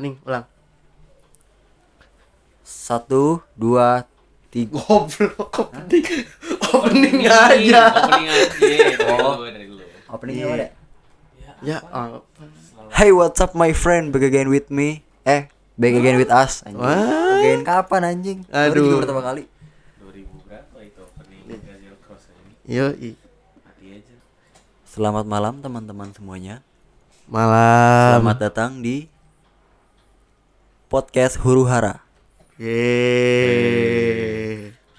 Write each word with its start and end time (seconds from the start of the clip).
opening 0.00 0.16
ulang 0.24 0.48
Satu, 2.64 3.44
dua, 3.52 4.08
tiga. 4.48 4.80
goblok 4.80 5.52
opening 5.60 6.24
opening 6.72 7.18
aja 7.28 7.82
Opening 7.92 8.26
aja. 8.26 8.48
Dari 8.56 9.66
lu. 9.68 9.84
Openingnya 10.08 10.46
Iya. 10.46 10.56
ada. 10.56 10.66
ya 11.60 11.76
apa 11.84 12.24
Hey, 12.90 13.12
what's 13.12 13.38
up 13.38 13.52
my 13.52 13.70
friend? 13.70 14.10
Back 14.10 14.24
again 14.26 14.50
with 14.50 14.66
me. 14.66 15.04
Eh, 15.22 15.46
back 15.76 15.94
again 15.94 16.16
with 16.16 16.26
us. 16.26 16.64
Anjing. 16.64 16.80
What? 16.80 17.38
Again 17.38 17.62
kapan 17.62 18.00
anjing? 18.02 18.38
Baru 18.48 18.72
Aduh. 18.72 18.82
juga 18.82 18.96
pertama 19.04 19.22
kali. 19.22 19.44
2000 20.00 20.26
berapa 20.42 20.76
itu 20.80 21.00
opening 21.04 21.40
Gazelle 21.46 21.98
Cross 22.02 22.24
ini? 22.26 22.52
yo 22.66 22.86
Mati 23.62 23.86
aja. 23.94 24.14
Selamat 24.82 25.28
malam 25.28 25.60
teman-teman 25.60 26.10
semuanya. 26.10 26.64
malam 27.28 28.18
Selamat 28.18 28.36
datang 28.40 28.80
di 28.80 29.06
podcast 30.90 31.38
Huru 31.38 31.70
Hara. 31.70 32.02
Yeay. 32.58 32.74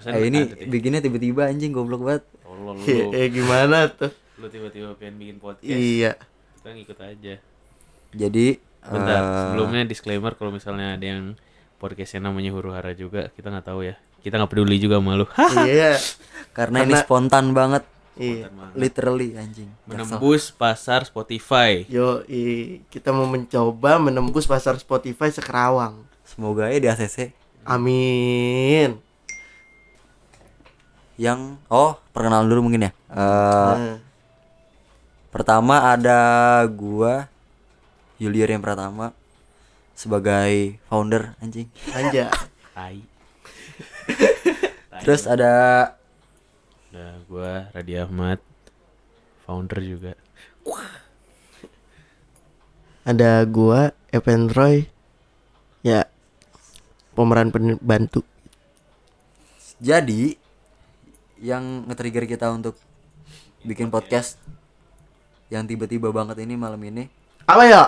Eh, 0.02 0.24
ini 0.24 0.40
bikinnya 0.66 0.98
tiba-tiba 0.98 1.46
anjing 1.46 1.70
goblok 1.70 2.02
banget. 2.02 2.24
Tolol 2.42 2.80
lu. 2.80 3.12
Eh 3.12 3.28
gimana 3.28 3.92
tuh? 3.92 4.10
Lu 4.40 4.48
tiba-tiba 4.48 4.96
pengen 4.96 5.20
bikin 5.20 5.38
podcast. 5.38 5.68
Iya. 5.68 6.16
Kita 6.56 6.68
ngikut 6.72 6.96
aja. 6.96 7.36
Jadi 8.12 8.48
Bentar, 8.82 9.20
eh, 9.20 9.36
sebelumnya 9.46 9.84
disclaimer 9.84 10.34
kalau 10.34 10.50
misalnya 10.50 10.96
ada 10.96 11.06
yang 11.06 11.36
podcastnya 11.76 12.24
namanya 12.24 12.50
Huru 12.50 12.72
Hara 12.72 12.96
juga, 12.96 13.28
kita 13.30 13.52
nggak 13.52 13.68
tahu 13.68 13.84
ya. 13.84 14.00
Kita 14.24 14.40
nggak 14.40 14.50
peduli 14.50 14.80
juga 14.80 14.98
sama 14.98 15.20
lu. 15.20 15.28
Hah, 15.28 15.66
Iya. 15.68 16.00
karena 16.58 16.82
ini 16.82 16.96
Karena- 16.96 17.04
spontan 17.04 17.52
banget, 17.52 17.84
Iya. 18.12 18.52
literally 18.76 19.34
anjing. 19.34 19.72
Menembus 19.88 20.52
pasar 20.52 21.08
Spotify. 21.08 21.88
Yo, 21.88 22.22
kita 22.88 23.10
mau 23.10 23.24
mencoba 23.24 23.98
menembus 23.98 24.44
pasar 24.44 24.76
Spotify 24.76 25.32
sekerawang. 25.32 26.04
Semoga 26.28 26.68
ya 26.68 26.78
di 26.78 26.88
ACC 26.88 27.32
Amin. 27.64 29.00
yang 31.16 31.62
oh 31.68 32.02
perkenalan 32.12 32.48
dulu 32.48 32.68
mungkin 32.68 32.88
ya. 32.88 32.92
Eh, 33.08 33.16
Nah, 33.16 33.98
Pertama 35.32 35.88
ada 35.88 36.20
gua 36.68 37.32
Yuliar 38.20 38.52
yang 38.52 38.60
pertama 38.60 39.16
sebagai 39.94 40.76
founder 40.86 41.40
anjing. 41.40 41.72
anja. 41.92 42.28
Terus 45.02 45.26
ada 45.26 45.54
Nah, 46.92 47.24
gua 47.28 47.72
Radi 47.72 47.96
Ahmad, 47.96 48.40
founder 49.48 49.80
juga. 49.80 50.14
Ada 53.08 53.48
gua 53.48 53.96
Evan 54.12 54.52
Roy. 54.52 54.86
Ya. 55.82 56.06
Pemeran 57.12 57.52
pembantu. 57.52 58.24
jadi 59.82 60.38
yang 61.42 61.90
nge-trigger 61.90 62.30
kita 62.30 62.54
untuk 62.54 62.78
bikin 63.66 63.90
podcast 63.90 64.38
yang 65.50 65.66
tiba-tiba 65.66 66.14
banget 66.14 66.38
ini 66.46 66.54
malam 66.54 66.78
ini 66.86 67.10
Apa 67.50 67.66
ya? 67.66 67.84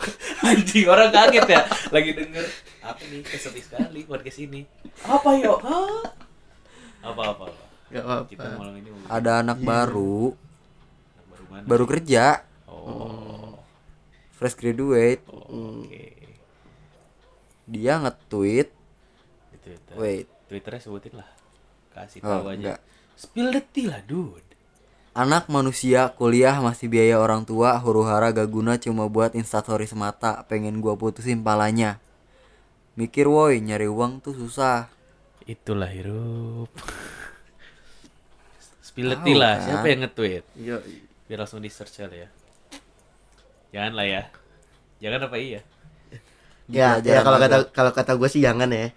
Anjing 0.48 0.88
orang 0.88 1.12
kaget 1.12 1.44
ya 1.44 1.60
lagi 1.92 2.10
denger 2.16 2.44
apa 2.80 3.00
nih 3.04 3.20
kesepi 3.20 3.60
sekali 3.60 4.00
podcast 4.08 4.38
ini. 4.40 4.64
Apa 5.04 5.36
yo? 5.36 5.60
Hah? 5.60 6.08
Apa 7.04 7.22
apa 7.36 7.42
apa. 7.52 7.63
Gak 7.86 8.00
apa-apa. 8.00 8.26
Kita 8.26 8.46
malam 8.54 8.74
ini 8.74 8.88
mau 8.88 9.00
ada 9.06 9.32
anak 9.38 9.58
baru 9.60 10.32
bikin 10.32 11.28
baru 11.28 11.44
mana? 11.48 11.64
baru 11.64 11.84
kerja 11.86 12.24
Oh. 12.66 13.56
fresh 14.32 14.54
graduate 14.54 15.22
Oke. 15.26 16.10
dia 17.64 17.96
nge-tweet 17.98 18.68
Di 19.50 19.58
Twitter. 19.58 19.94
wait 19.94 20.26
Twitternya 20.44 20.80
sebutin 20.80 21.14
lah. 21.14 21.28
Kasih 21.90 22.20
Oh, 22.20 22.42
tahu 22.42 22.46
aja. 22.48 22.58
enggak. 22.74 22.80
Spill 23.14 23.48
the 23.48 23.62
tea 23.64 23.86
lah, 23.86 24.02
dude. 24.02 24.42
Anak 25.12 25.46
manusia 25.46 26.10
kuliah 26.10 26.58
masih 26.58 26.86
biaya 26.86 27.16
orang 27.16 27.42
tua 27.42 27.78
huru 27.78 28.02
hara 28.02 28.28
gak 28.28 28.44
guna 28.46 28.74
cuma 28.74 29.06
buat 29.06 29.32
instastory 29.32 29.86
semata 29.86 30.42
pengen 30.44 30.82
gua 30.82 30.94
putusin 30.94 31.38
palanya 31.40 32.02
mikir 32.94 33.24
woi 33.24 33.58
nyari 33.58 33.86
uang 33.86 34.18
tuh 34.18 34.34
susah 34.34 34.90
Itulah 35.44 35.86
hirup. 35.86 36.66
Tahu 38.94 39.24
tea 39.24 39.34
lah. 39.34 39.54
kan? 39.58 39.64
Siapa 39.64 39.86
yang 39.88 40.00
nge-tweet? 40.06 40.44
Yo, 40.56 40.76
Biar 41.24 41.38
langsung 41.40 41.58
di 41.58 41.68
search 41.68 41.98
ya. 41.98 42.28
Jangan 43.70 43.92
lah 43.92 44.06
ya. 44.06 44.22
Jangan 45.00 45.26
apa 45.26 45.36
iya? 45.36 45.60
Ya, 46.64 46.96
ya 46.98 47.20
kalau 47.20 47.36
aja. 47.36 47.44
kata 47.44 47.56
kalau 47.70 47.92
kata 47.92 48.12
gue 48.14 48.28
sih 48.28 48.40
jangan 48.40 48.70
ya. 48.70 48.88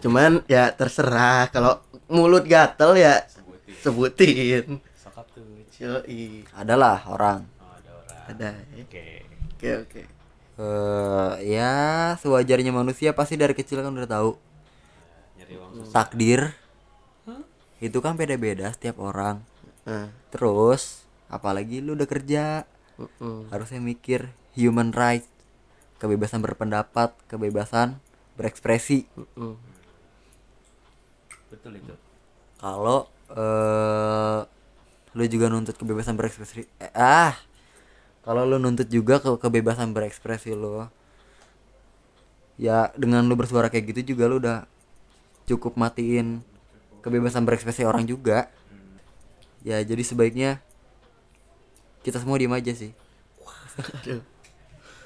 Cuman 0.00 0.42
ya 0.46 0.72
terserah 0.72 1.46
kalau 1.48 1.78
mulut 2.08 2.42
gatel 2.42 2.96
ya 2.96 3.22
Sebutin. 3.28 3.76
sebutin. 3.78 4.64
Sokap 4.96 5.26
tuh. 5.30 5.44
Yoi, 5.80 6.44
adalah 6.52 7.00
orang 7.08 7.40
Oh, 7.56 7.72
ada 7.72 7.90
orang. 7.96 8.24
ada. 8.28 8.48
ya. 8.74 8.82
Oke. 8.84 9.04
Oke, 9.56 9.70
oke. 9.80 10.02
eh 10.60 11.32
ya 11.56 11.72
sewajarnya 12.16 12.68
manusia 12.68 13.12
pasti 13.12 13.32
dari 13.34 13.56
kecil 13.56 13.80
kan 13.80 13.92
udah 13.92 14.04
tahu 14.04 14.30
Nyari 15.36 15.54
uang 15.56 15.70
susah. 15.80 15.92
takdir 15.94 16.40
itu 17.80 17.98
kan 18.04 18.14
beda-beda 18.16 18.70
setiap 18.76 19.00
orang 19.00 19.42
Nah, 19.88 20.12
terus 20.30 21.08
apalagi 21.32 21.80
lu 21.80 21.96
udah 21.96 22.06
kerja 22.06 22.68
mm-mm. 23.00 23.48
harusnya 23.50 23.80
mikir 23.80 24.28
human 24.54 24.92
right 24.92 25.24
kebebasan 25.98 26.44
berpendapat 26.44 27.10
kebebasan 27.26 27.96
berekspresi 28.36 29.08
Mm-mm. 29.16 29.56
Betul 31.50 31.82
itu. 31.82 31.94
kalau 32.60 33.08
eh 33.30 34.40
lu 35.16 35.24
juga 35.26 35.50
nuntut 35.50 35.74
kebebasan 35.74 36.14
berekspresi 36.14 36.66
eh, 36.78 36.92
ah 36.94 37.34
kalau 38.22 38.46
lu 38.46 38.60
nuntut 38.62 38.86
juga 38.86 39.18
ke 39.18 39.30
kebebasan 39.42 39.90
berekspresi 39.96 40.54
lu 40.54 40.86
ya 42.60 42.92
dengan 42.94 43.24
lu 43.26 43.34
bersuara 43.34 43.72
kayak 43.72 43.90
gitu 43.96 44.14
juga 44.14 44.28
lu 44.30 44.36
udah 44.38 44.58
cukup 45.48 45.74
matiin 45.80 46.44
kebebasan 47.00 47.42
berekspresi 47.42 47.82
orang 47.82 48.04
juga 48.04 48.48
ya 49.60 49.80
jadi 49.80 50.00
sebaiknya 50.00 50.50
kita 52.00 52.16
semua 52.16 52.36
diem 52.36 52.50
aja 52.50 52.72
sih 52.72 52.92
Aduh, 53.80 54.20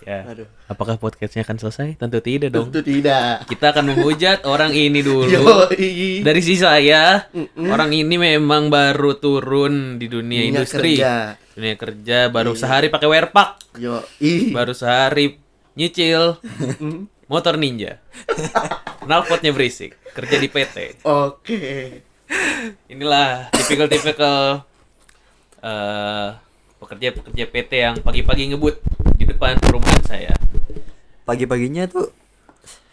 Ya. 0.04 0.20
aduh. 0.26 0.44
Apakah 0.68 1.00
podcastnya 1.00 1.40
akan 1.42 1.56
selesai? 1.56 1.96
Tentu 1.96 2.20
tidak 2.20 2.52
dong. 2.52 2.68
Tentu 2.68 2.84
tidak. 2.84 3.48
Kita 3.48 3.72
akan 3.72 3.88
menghujat 3.88 4.44
orang 4.52 4.68
ini 4.70 5.00
dulu. 5.00 5.24
Yoi. 5.24 6.20
Dari 6.20 6.40
sisi 6.44 6.60
saya, 6.60 7.24
orang 7.56 7.88
ini 7.88 8.20
memang 8.20 8.68
baru 8.68 9.16
turun 9.16 9.96
di 9.96 10.04
dunia, 10.04 10.44
Dunia 10.44 10.60
industri. 10.60 11.00
kerja. 11.00 11.40
Dunia 11.56 11.74
kerja 11.78 12.18
baru 12.28 12.52
sehari 12.52 12.92
pakai 12.92 13.08
werpak, 13.08 13.48
Yoi. 13.80 14.52
baru 14.52 14.76
sehari 14.76 15.40
nyicil 15.72 16.36
motor 17.26 17.56
ninja. 17.56 18.00
Knalpotnya 19.04 19.52
berisik, 19.52 19.96
kerja 20.16 20.36
di 20.40 20.48
PT. 20.48 21.04
Oke. 21.04 21.60
Inilah 22.88 23.52
tipikal-tipikal 23.52 24.64
eh 25.60 26.28
pekerja-pekerja 26.80 27.44
PT 27.48 27.72
yang 27.72 27.96
pagi-pagi 28.04 28.52
ngebut 28.52 28.76
di 29.16 29.24
depan 29.24 29.56
perumahan 29.56 30.04
saya. 30.04 30.36
pagi-paginya 31.24 31.88
tuh 31.88 32.12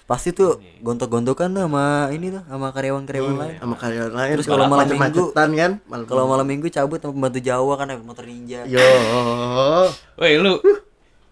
pasti 0.08 0.32
tuh 0.32 0.60
gontok-gontokan 0.80 1.52
sama 1.52 2.08
ini 2.16 2.32
tuh 2.32 2.40
sama 2.48 2.72
karyawan-karyawan 2.72 3.36
lain 3.36 3.56
Sama 3.60 3.76
karyawan 3.76 4.12
lain 4.16 4.34
Terus 4.40 4.48
kalau 4.48 4.66
malam 4.72 4.88
macet-macetan 4.88 5.50
kan? 5.56 5.72
Malam 5.88 6.06
kalau 6.08 6.24
malam 6.32 6.48
minggu 6.48 6.68
cabut 6.72 7.00
sama 7.04 7.12
pembantu 7.16 7.40
Jawa 7.44 7.74
kan 7.76 7.86
naik 7.92 8.04
motor 8.04 8.24
ninja 8.24 8.64
Yo. 8.68 8.80
Woi 10.20 10.40
lu, 10.40 10.60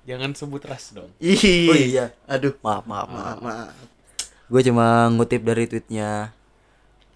jangan 0.09 0.33
sebut 0.33 0.65
ras 0.65 0.89
dong. 0.89 1.13
Ih. 1.21 1.69
Oh 1.69 1.77
iya. 1.77 2.09
Aduh. 2.25 2.57
maaf 2.65 2.89
maaf 2.89 3.05
maaf 3.07 3.37
Maaf, 3.37 3.69
maaf. 3.69 3.73
gue 4.49 4.61
cuma 4.65 5.05
ngutip 5.13 5.45
dari 5.45 5.69
tweetnya 5.69 6.33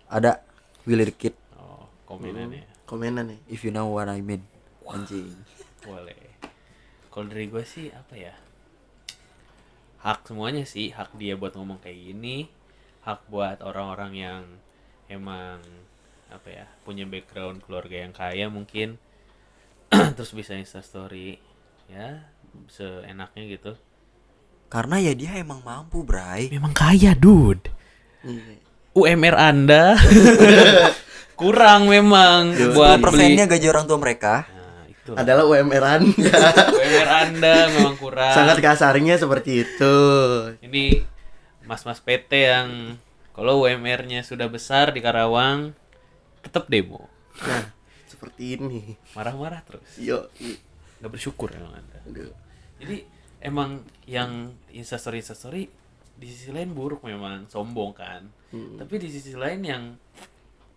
ada 0.06 0.46
Willy 0.86 1.10
the 1.10 1.16
Kid 1.16 1.34
Oh, 1.58 1.90
komenannya. 2.06 2.70
Komenan 2.86 3.34
nih. 3.34 3.40
if 3.50 3.66
you 3.66 3.74
know 3.74 3.90
what 3.90 4.06
I 4.06 4.22
mean 4.22 4.46
anjing 4.86 5.34
Boleh. 5.82 6.38
Kalau 7.10 7.26
dari 7.28 7.50
gue 7.50 7.66
sih 7.66 7.90
apa 7.90 8.14
ya? 8.14 8.34
Hak 10.00 10.28
semuanya 10.28 10.64
sih, 10.64 10.92
hak 10.92 11.16
dia 11.16 11.34
buat 11.34 11.56
ngomong 11.56 11.80
kayak 11.80 11.96
gini, 11.96 12.52
hak 13.02 13.24
buat 13.28 13.64
orang-orang 13.64 14.12
yang 14.14 14.42
emang 15.08 15.60
apa 16.28 16.50
ya 16.50 16.66
punya 16.82 17.06
background 17.06 17.62
keluarga 17.62 18.02
yang 18.02 18.10
kaya 18.10 18.50
mungkin 18.50 18.98
terus 20.18 20.34
bisa 20.34 20.58
insta 20.58 20.82
story 20.82 21.38
ya 21.86 22.26
seenaknya 22.68 23.44
gitu 23.48 23.72
karena 24.68 24.98
ya 24.98 25.14
dia 25.14 25.38
emang 25.38 25.62
mampu 25.62 26.02
Bray 26.02 26.50
memang 26.50 26.74
kaya 26.74 27.14
dude 27.14 27.70
Iya. 28.24 28.56
UMR 28.96 29.36
anda 29.36 30.00
kurang 31.40 31.92
memang 31.92 32.56
buat 32.72 32.98
beli 32.98 33.04
persennya 33.04 33.46
gaji 33.50 33.68
orang 33.68 33.86
tua 33.86 34.00
mereka 34.00 34.48
Nah, 34.48 34.88
Betul. 34.88 35.16
adalah 35.20 35.44
UMR 35.44 35.84
Anda. 35.84 36.32
UMR 36.72 37.10
Anda 37.28 37.56
memang 37.76 38.00
kurang. 38.00 38.32
Sangat 38.32 38.64
kasarnya 38.64 39.20
seperti 39.20 39.68
itu. 39.68 39.96
Ini 40.64 41.04
mas-mas 41.68 42.00
PT 42.00 42.32
yang 42.32 42.96
kalau 43.36 43.68
UMR-nya 43.68 44.24
sudah 44.24 44.48
besar 44.48 44.96
di 44.96 45.04
Karawang 45.04 45.76
tetap 46.40 46.72
demo. 46.72 47.12
Nah, 47.44 47.68
seperti 48.08 48.56
ini. 48.56 48.96
Marah-marah 49.12 49.60
terus. 49.68 49.84
Yo. 50.00 50.32
Nggak 51.04 51.12
bersyukur 51.12 51.52
emang 51.52 51.76
Anda. 51.76 52.00
Aduh. 52.08 52.32
Jadi 52.84 52.98
emang 53.40 53.84
yang 54.04 54.52
instastory 54.76 55.24
instastory 55.24 55.72
di 56.14 56.28
sisi 56.30 56.52
lain 56.54 56.76
buruk 56.76 57.04
memang 57.08 57.48
sombong 57.48 57.92
kan. 57.96 58.28
Tapi 58.54 59.02
di 59.02 59.10
sisi 59.10 59.34
lain 59.34 59.62
yang 59.66 59.84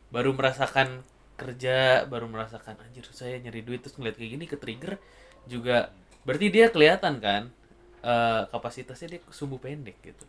baru 0.08 0.32
merasakan 0.32 1.04
kerja, 1.36 2.08
baru 2.08 2.26
merasakan 2.26 2.80
anjir 2.80 3.04
saya 3.12 3.36
nyari 3.36 3.60
duit 3.60 3.84
terus 3.84 4.00
ngeliat 4.00 4.16
kayak 4.16 4.30
gini 4.32 4.44
ke 4.48 4.56
trigger 4.56 4.96
juga 5.44 5.92
berarti 6.24 6.46
dia 6.48 6.72
kelihatan 6.72 7.20
kan 7.20 7.52
eh, 8.00 8.42
kapasitasnya 8.48 9.18
dia 9.18 9.20
sumbu 9.28 9.60
pendek 9.60 10.00
gitu. 10.00 10.24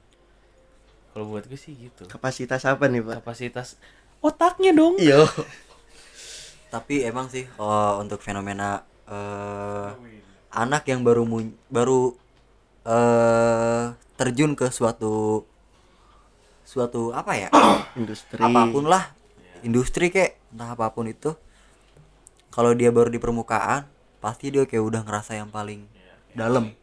Kalau 1.15 1.31
buat 1.31 1.47
gue 1.47 1.57
sih 1.57 1.74
gitu. 1.74 2.06
Kapasitas 2.06 2.68
apa 2.68 2.85
nih, 2.91 3.01
Pak? 3.01 3.24
Kapasitas 3.24 3.79
otaknya 4.19 4.75
dong. 4.75 5.00
Yo. 5.01 5.24
Tapi 6.74 7.07
emang 7.07 7.31
sih 7.31 7.47
eh, 7.47 7.94
untuk 7.97 8.19
fenomena 8.19 8.83
eh, 9.07 9.89
anak 10.57 10.89
yang 10.89 11.06
baru 11.06 11.21
mun- 11.21 11.54
baru 11.69 12.18
eh 12.81 13.86
terjun 14.18 14.57
ke 14.57 14.74
suatu 14.74 15.45
suatu 16.65 17.13
apa 17.13 17.38
ya? 17.38 17.50
Industri. 18.00 18.42
apa 18.42 18.62
pun 18.68 18.89
lah. 18.89 19.13
Industri 19.62 20.09
kek 20.09 20.42
entah 20.50 20.74
apa 20.74 20.89
pun 20.89 21.06
itu. 21.06 21.38
Kalau 22.50 22.74
dia 22.74 22.89
baru 22.89 23.13
di 23.13 23.21
permukaan, 23.21 23.86
pasti 24.18 24.50
dia 24.50 24.65
kayak 24.65 24.81
udah 24.81 25.01
ngerasa 25.06 25.38
yang 25.38 25.54
paling 25.54 25.86
dalam 26.33 26.74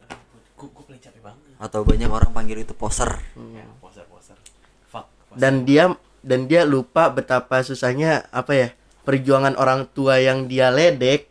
paling 0.55 1.01
capek 1.03 1.19
banget. 1.19 1.43
atau 1.59 1.83
banyak 1.83 2.07
orang 2.07 2.31
panggil 2.31 2.63
itu 2.63 2.71
poser. 2.71 3.11
Ya, 3.35 3.67
poser-poser. 3.79 4.39
Fuck. 4.87 5.07
poser. 5.27 5.39
Dan 5.39 5.67
dia 5.67 5.91
dan 6.23 6.47
dia 6.47 6.63
lupa 6.63 7.11
betapa 7.11 7.59
susahnya 7.59 8.23
apa 8.31 8.55
ya? 8.55 8.69
Perjuangan 9.03 9.59
orang 9.59 9.85
tua 9.91 10.17
yang 10.17 10.47
dia 10.47 10.71
ledek 10.71 11.27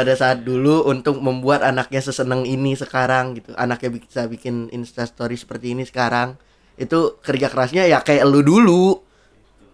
pada 0.00 0.16
saat 0.16 0.40
dulu 0.48 0.88
untuk 0.88 1.20
membuat 1.20 1.60
anaknya 1.60 2.00
seseneng 2.00 2.48
ini 2.48 2.72
sekarang 2.72 3.36
gitu. 3.36 3.52
Anaknya 3.52 4.00
bisa 4.00 4.24
bikin 4.24 4.72
instastory 4.72 5.36
seperti 5.36 5.76
ini 5.76 5.84
sekarang. 5.84 6.40
Itu 6.80 7.20
kerja 7.20 7.52
kerasnya 7.52 7.84
ya 7.84 8.00
kayak 8.00 8.24
lu 8.24 8.40
dulu. 8.40 9.04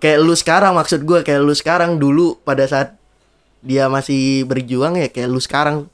Kayak 0.03 0.19
lu 0.27 0.35
sekarang 0.35 0.75
maksud 0.75 1.07
gua 1.07 1.23
kayak 1.23 1.47
lu 1.47 1.55
sekarang 1.55 2.03
dulu 2.03 2.43
pada 2.43 2.67
saat 2.67 2.99
dia 3.63 3.87
masih 3.87 4.43
berjuang 4.51 4.99
ya 4.99 5.07
kayak 5.07 5.31
lu 5.31 5.39
sekarang. 5.39 5.87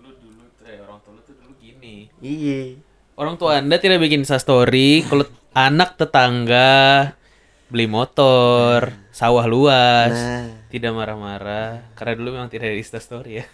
lu 0.00 0.08
dulu 0.08 0.48
eh, 0.64 0.80
orang 0.80 0.98
tua 1.04 1.12
lu 1.12 1.20
tuh 1.20 1.36
dulu 1.36 1.52
gini. 1.60 2.08
Iya. 2.24 2.80
Orang 3.20 3.36
tua 3.36 3.60
Anda 3.60 3.76
tidak 3.76 4.00
bikin 4.00 4.24
story 4.24 5.04
kalau 5.04 5.28
anak 5.52 6.00
tetangga 6.00 7.12
beli 7.68 7.84
motor, 7.86 8.96
sawah 9.12 9.44
luas, 9.44 10.16
Nah. 10.16 10.59
Tidak 10.70 10.94
marah-marah 10.94 11.82
karena 11.98 12.12
dulu 12.14 12.28
memang 12.38 12.46
tidak 12.46 12.70
ada 12.70 13.00
story 13.02 13.42
ya. 13.42 13.44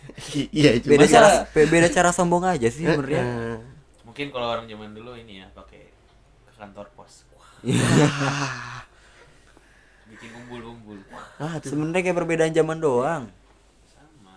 Iya, 0.52 0.70
cuma 0.84 0.92
Beda 1.00 1.06
cara 1.08 1.28
be- 1.48 1.64
beda 1.66 1.88
cara 1.88 2.10
sombong 2.12 2.44
aja 2.44 2.68
sih 2.68 2.84
sebenarnya. 2.84 3.24
Mungkin 4.04 4.28
kalau 4.28 4.52
orang 4.52 4.68
zaman 4.68 4.92
dulu 4.92 5.16
ini 5.16 5.40
ya 5.40 5.48
pakai 5.50 5.88
ke 6.44 6.52
kantor 6.54 6.86
pos. 6.92 7.24
Bikin 10.06 10.30
umbul-umbul. 10.44 11.02
Ah. 11.40 11.58
Sebenarnya 11.58 12.02
kayak 12.04 12.16
perbedaan 12.16 12.52
zaman 12.54 12.78
doang. 12.78 13.24
sama. 13.90 14.36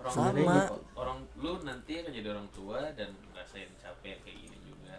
Orang 0.00 0.14
Sama. 0.14 0.56
orang 0.96 1.18
lu 1.36 1.60
nanti 1.60 2.00
akan 2.00 2.12
jadi 2.14 2.28
orang 2.32 2.48
tua 2.56 2.88
dan 2.96 3.12
ngerasain 3.30 3.68
capek 3.76 4.16
kayak 4.24 4.38
gini 4.38 4.56
juga. 4.64 4.96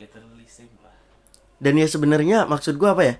Literally 0.00 0.46
same 0.48 0.72
lah. 0.80 0.96
Dan 1.58 1.74
ya 1.76 1.84
sebenarnya 1.84 2.46
maksud 2.48 2.78
gua 2.78 2.96
apa 2.96 3.02
ya? 3.04 3.14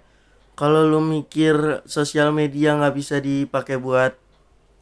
Kalau 0.59 0.83
lu 0.83 0.99
mikir 0.99 1.87
sosial 1.87 2.35
media 2.35 2.75
nggak 2.75 2.95
bisa 2.99 3.23
dipakai 3.23 3.79
buat 3.79 4.11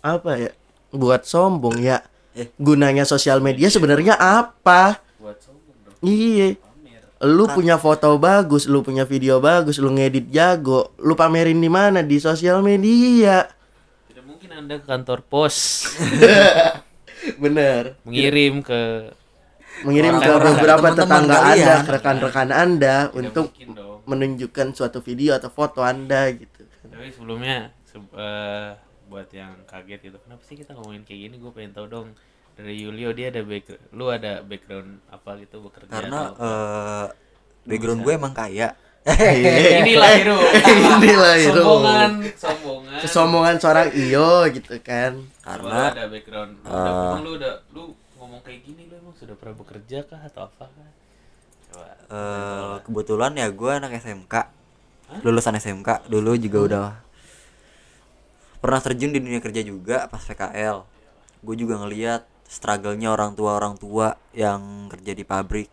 apa 0.00 0.40
ya? 0.40 0.52
Buat 0.88 1.28
sombong 1.28 1.76
ya. 1.84 2.00
Eh. 2.32 2.48
Gunanya 2.56 3.04
sosial 3.04 3.44
media 3.44 3.68
sebenarnya 3.68 4.16
apa? 4.16 5.04
Buat 5.20 5.36
sombong 5.44 5.76
dong. 5.84 6.00
Iya. 6.00 6.56
Lu 7.28 7.44
punya 7.48 7.76
foto 7.76 8.16
bagus, 8.16 8.64
lu 8.68 8.80
punya 8.80 9.04
video 9.04 9.36
bagus, 9.36 9.76
lu 9.76 9.92
ngedit 9.92 10.32
jago, 10.32 10.96
lu 11.00 11.12
pamerin 11.12 11.60
di 11.60 11.68
mana? 11.68 12.00
Di 12.00 12.20
sosial 12.20 12.64
media. 12.64 13.44
Tidak 14.08 14.24
mungkin 14.24 14.52
Anda 14.56 14.80
ke 14.80 14.84
kantor 14.88 15.24
pos 15.28 15.56
Bener. 17.42 18.00
mengirim 18.04 18.60
ke 18.60 19.12
Mengirim 19.84 20.16
ke 20.24 20.32
beberapa 20.40 20.88
tetangga. 20.96 21.52
Anda, 21.52 21.74
rekan-rekan 21.84 22.48
Anda 22.48 23.12
Tidak 23.12 23.16
untuk. 23.16 23.46
Menunjukkan 24.06 24.72
suatu 24.72 24.98
video 24.98 25.34
atau 25.34 25.50
foto 25.50 25.82
Anda 25.82 26.30
gitu. 26.32 26.62
Tapi 26.86 27.10
sebelumnya 27.10 27.74
se- 27.82 27.98
eh, 27.98 28.70
buat 29.06 29.28
yang 29.30 29.54
kaget 29.66 30.10
gitu, 30.10 30.18
kenapa 30.18 30.42
sih 30.42 30.56
kita 30.58 30.74
ngomongin 30.74 31.02
kayak 31.02 31.20
gini? 31.30 31.34
Gue 31.38 31.50
pengen 31.50 31.74
tahu 31.74 31.86
dong 31.86 32.08
dari 32.54 32.74
Yulio 32.80 33.12
dia 33.12 33.28
ada 33.28 33.42
background, 33.42 33.82
lu 33.92 34.06
ada 34.08 34.40
background 34.42 34.98
apa 35.06 35.30
gitu 35.38 35.62
bekerja? 35.62 35.90
Karena 35.92 36.18
atau 36.30 36.34
apa? 36.34 36.46
eh 36.46 37.06
background 37.66 38.00
gue 38.02 38.12
emang 38.14 38.34
kaya. 38.34 38.68
inilah 39.86 40.10
hero. 40.18 40.34
Inilah 40.98 41.34
hero. 41.38 41.62
Sombongan, 41.62 42.10
sombongan. 42.34 43.00
Kesombongan 43.06 43.56
seorang 43.62 43.88
iyo 43.94 44.50
gitu 44.50 44.74
kan. 44.82 45.22
Coba 45.38 45.54
lu 45.54 45.66
Karena 45.70 45.82
ada 45.94 46.04
background. 46.10 46.52
Lu 46.58 46.66
udah, 46.66 46.90
eh, 46.90 47.20
lu 47.22 47.30
udah 47.38 47.52
lu 47.70 47.82
ngomong 48.18 48.40
kayak 48.42 48.66
gini 48.66 48.90
lu 48.90 48.98
emang 48.98 49.14
sudah 49.14 49.38
pernah 49.38 49.54
bekerja 49.54 50.02
kah 50.10 50.18
atau 50.26 50.50
apa 50.50 50.66
kah? 50.66 50.90
Eh, 52.06 52.74
kebetulan 52.86 53.34
ya 53.34 53.50
gue 53.50 53.70
anak 53.70 53.98
SMK. 53.98 54.34
Lulusan 55.26 55.58
SMK 55.58 56.06
dulu 56.06 56.38
juga 56.38 56.58
udah 56.62 56.86
pernah 58.62 58.80
terjun 58.82 59.14
di 59.14 59.18
dunia 59.22 59.42
kerja 59.42 59.62
juga 59.62 60.06
pas 60.06 60.22
PKL. 60.22 60.86
Gue 61.42 61.54
juga 61.58 61.78
ngeliat 61.82 62.26
struggle-nya 62.46 63.10
orang 63.10 63.34
tua 63.34 63.58
orang 63.58 63.74
tua 63.74 64.14
yang 64.30 64.86
kerja 64.86 65.12
di 65.18 65.26
pabrik 65.26 65.66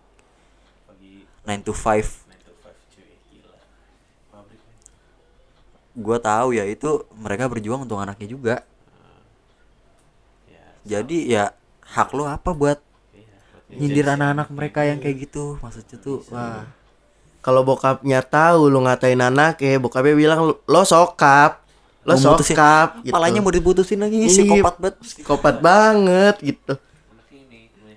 Pagi 0.90 1.22
9 1.46 1.70
to 1.70 1.74
5 1.74 2.26
9 2.26 2.50
to 2.50 2.54
5 2.66 2.94
cuy, 2.98 3.14
gila. 3.30 3.58
Pabrik 4.34 4.62
men. 4.66 4.78
gue 5.94 6.18
tahu 6.18 6.48
ya 6.58 6.66
itu 6.66 7.06
mereka 7.14 7.46
berjuang 7.46 7.86
untuk 7.86 8.02
anaknya 8.02 8.26
juga 8.26 8.56
Ya, 10.50 10.98
jadi 10.98 11.18
ya 11.30 11.44
hak 11.86 12.10
lo 12.18 12.26
apa 12.26 12.52
buat 12.58 12.82
nyindir 13.76 14.06
anak-anak 14.08 14.48
mereka 14.50 14.80
yang 14.84 14.98
kayak 14.98 15.18
gitu 15.24 15.58
maksudnya 15.60 15.98
tuh 15.98 16.22
wah 16.30 16.66
Kalau 17.40 17.60
bokapnya 17.62 18.24
tahu 18.24 18.72
lu 18.72 18.80
ngatain 18.82 19.20
anak 19.20 19.60
ya, 19.60 19.76
bokapnya 19.76 20.16
bilang 20.16 20.40
lo 20.56 20.82
sokap. 20.84 21.60
Lo 22.04 22.16
Mau 22.16 22.40
mutusin- 22.40 22.56
sokap 22.56 23.04
gitu. 23.04 23.12
palanya 23.12 23.40
mau 23.40 23.52
diputusin 23.52 24.00
lagi 24.00 24.16
Iya, 24.22 24.32
psikopat 24.32 24.76
banget 24.80 24.96
Psikopat 25.04 25.56
banget 25.60 26.36
gitu. 26.40 26.74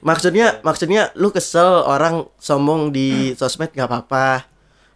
Maksudnya 0.02 0.58
maksudnya 0.62 1.10
lu 1.14 1.30
kesel 1.30 1.82
orang 1.82 2.26
sombong 2.38 2.90
di 2.90 3.34
sosmed 3.34 3.70
nggak 3.70 3.86
apa-apa. 3.86 4.46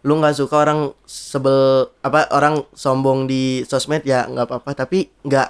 Lu 0.03 0.15
nggak 0.15 0.35
suka 0.35 0.55
orang 0.57 0.91
sebel 1.03 1.87
apa 1.99 2.27
orang 2.31 2.63
sombong 2.71 3.27
di 3.27 3.63
sosmed 3.63 4.03
ya 4.03 4.23
nggak 4.25 4.47
apa-apa 4.47 4.71
tapi 4.77 5.11
nggak 5.21 5.49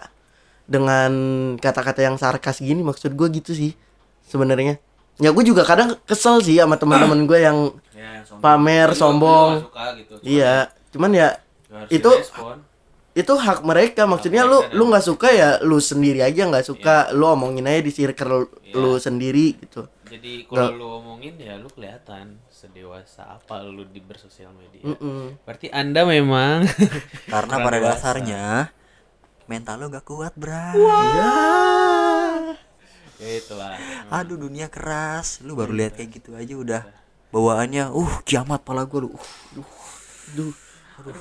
dengan 0.66 1.12
kata-kata 1.58 2.02
yang 2.02 2.16
sarkas 2.16 2.58
gini 2.58 2.82
maksud 2.82 3.14
gue 3.14 3.28
gitu 3.34 3.54
sih 3.54 3.74
sebenarnya. 4.26 4.78
Ya 5.22 5.30
gue 5.30 5.44
juga 5.44 5.62
kadang 5.62 5.94
kesel 6.02 6.42
sih 6.42 6.58
sama 6.58 6.76
teman-teman 6.76 7.24
gue 7.24 7.40
yang 7.40 7.58
Ya, 7.92 8.18
yang 8.18 8.26
sombong. 8.26 8.42
Pamer, 8.42 8.88
Lu- 8.88 8.92
lu 8.92 8.98
sombong. 8.98 9.52
suka 9.64 9.86
gitu. 9.96 10.14
Cuman 10.18 10.26
iya, 10.28 10.56
cuman 10.90 11.12
ya 11.14 11.28
itu 11.88 12.10
direspon. 12.10 12.58
itu 13.14 13.34
hak 13.38 13.60
mereka 13.62 14.02
maksudnya 14.04 14.42
lu 14.42 14.60
mereka, 14.60 14.74
lu 14.74 14.84
nggak 14.88 15.06
suka 15.06 15.28
ya 15.30 15.50
lu 15.62 15.78
sendiri 15.78 16.20
aja 16.20 16.42
nggak 16.44 16.64
suka 16.66 16.96
lu 17.12 17.28
omongin 17.28 17.64
aja 17.64 17.80
di 17.80 17.92
circle 17.92 18.48
lu 18.72 18.96
sendiri 18.98 19.56
gitu 19.58 19.86
Jadi 20.06 20.44
kalau 20.44 20.74
lu 20.74 20.88
omongin 20.98 21.36
ya 21.38 21.56
lu 21.56 21.68
kelihatan 21.68 22.40
sedewasa 22.50 23.24
apa 23.32 23.62
lu 23.62 23.86
di 23.86 24.00
bersosial 24.00 24.52
media. 24.52 24.84
Mm-mm. 24.86 25.40
Berarti 25.42 25.68
Anda 25.70 26.02
memang 26.04 26.68
karena 27.32 27.56
pada 27.58 27.78
dasarnya 27.80 28.44
mental 29.46 29.76
lo 29.78 29.88
gak 29.90 30.04
kuat 30.04 30.34
bra 30.34 30.72
ya 30.72 31.00
ya 31.14 31.32
itulah. 33.28 33.70
aduh 34.10 34.38
dunia 34.38 34.68
keras 34.68 35.42
lu 35.46 35.54
baru 35.54 35.74
lihat 35.76 35.98
kayak 35.98 36.10
gitu 36.22 36.34
aja 36.34 36.54
udah 36.58 36.82
bawaannya 37.30 37.94
uh 37.94 38.14
kiamat 38.26 38.66
pala 38.66 38.90
gua 38.90 39.06
lu 39.06 39.10
uh, 39.14 39.26
Duh. 40.32 40.54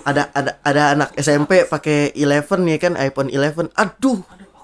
ada 0.04 0.28
ada 0.32 0.60
ada 0.60 0.82
anak 0.96 1.10
SMP 1.16 1.64
pakai 1.68 2.12
11 2.12 2.46
ya 2.68 2.78
kan 2.78 2.94
iPhone 3.00 3.28
11 3.32 3.72
aduh 3.74 4.20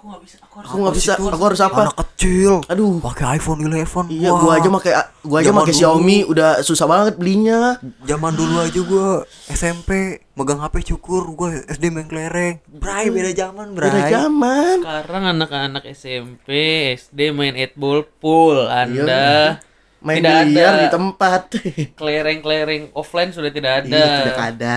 nggak 0.06 0.22
bisa 0.22 0.36
aku 0.38 0.56
Aku 0.56 0.76
nggak 0.80 0.94
bisa, 0.96 1.12
aku 1.18 1.44
harus 1.44 1.60
apa? 1.60 1.80
Anak 1.90 1.98
kecil. 2.00 2.64
Aduh. 2.70 3.02
Pakai 3.02 3.36
iPhone 3.36 3.60
11. 3.60 4.08
Iya, 4.08 4.30
Wah. 4.32 4.40
gua 4.40 4.52
aja 4.56 4.68
pakai 4.70 4.92
gua 5.26 5.38
aja 5.42 5.50
pakai. 5.52 5.74
Xiaomi 5.74 6.18
udah 6.24 6.62
susah 6.62 6.86
banget 6.86 7.14
belinya. 7.18 7.76
Zaman 8.06 8.32
dulu 8.32 8.54
aja 8.62 8.80
gua 8.86 9.26
SMP 9.50 10.22
megang 10.36 10.60
HP 10.60 10.84
cukur, 10.86 11.24
gua 11.32 11.48
SD 11.64 11.88
main 11.88 12.04
kelereng. 12.04 12.60
Bray, 12.68 13.08
beda 13.08 13.32
zaman, 13.32 13.72
Bray. 13.72 13.88
Beda 13.88 14.02
zaman. 14.06 14.76
sekarang 14.78 15.24
anak-anak 15.32 15.84
SMP 15.88 16.48
SD 16.94 17.32
main 17.32 17.56
8 17.56 17.72
ball 17.74 18.04
pool 18.20 18.68
anda 18.68 19.58
Main 19.98 20.20
tidak 20.20 20.44
biliar 20.44 20.70
ada 20.70 20.78
di 20.78 20.88
tempat. 20.92 21.42
kelereng-kelereng 21.98 22.92
offline 22.92 23.32
sudah 23.32 23.48
tidak 23.48 23.82
ada 23.82 23.96
Iya, 23.96 24.16
tidak 24.22 24.38
ada. 24.46 24.76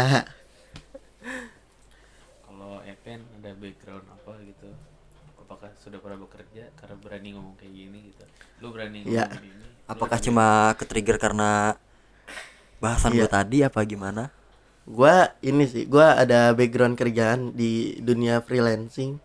kalau 2.42 2.80
Evan 2.82 3.20
ada 3.38 3.52
background 3.54 4.06
apa 4.08 4.32
gitu 4.42 4.70
apakah 5.38 5.70
sudah 5.78 6.00
pernah 6.00 6.20
bekerja 6.20 6.72
karena 6.74 6.96
berani 6.98 7.30
ngomong 7.36 7.56
kayak 7.56 7.74
gini 7.74 8.00
gitu 8.10 8.24
lu 8.60 8.72
berani 8.72 9.04
ngomong 9.04 9.14
Iya. 9.14 9.28
gini 9.38 9.68
Apakah 9.86 10.18
cuma 10.18 10.46
ke-trigger 10.78 11.18
karena 11.18 11.74
bahasan 12.78 13.12
Iya. 13.12 13.20
gua 13.20 13.30
tadi 13.32 13.58
apa 13.62 13.82
gimana? 13.84 14.30
Gua 14.90 15.30
ini 15.46 15.70
sih, 15.70 15.86
gua 15.86 16.18
ada 16.18 16.50
background 16.58 16.98
kerjaan 16.98 17.54
di 17.54 18.02
dunia 18.02 18.42
freelancing. 18.42 19.22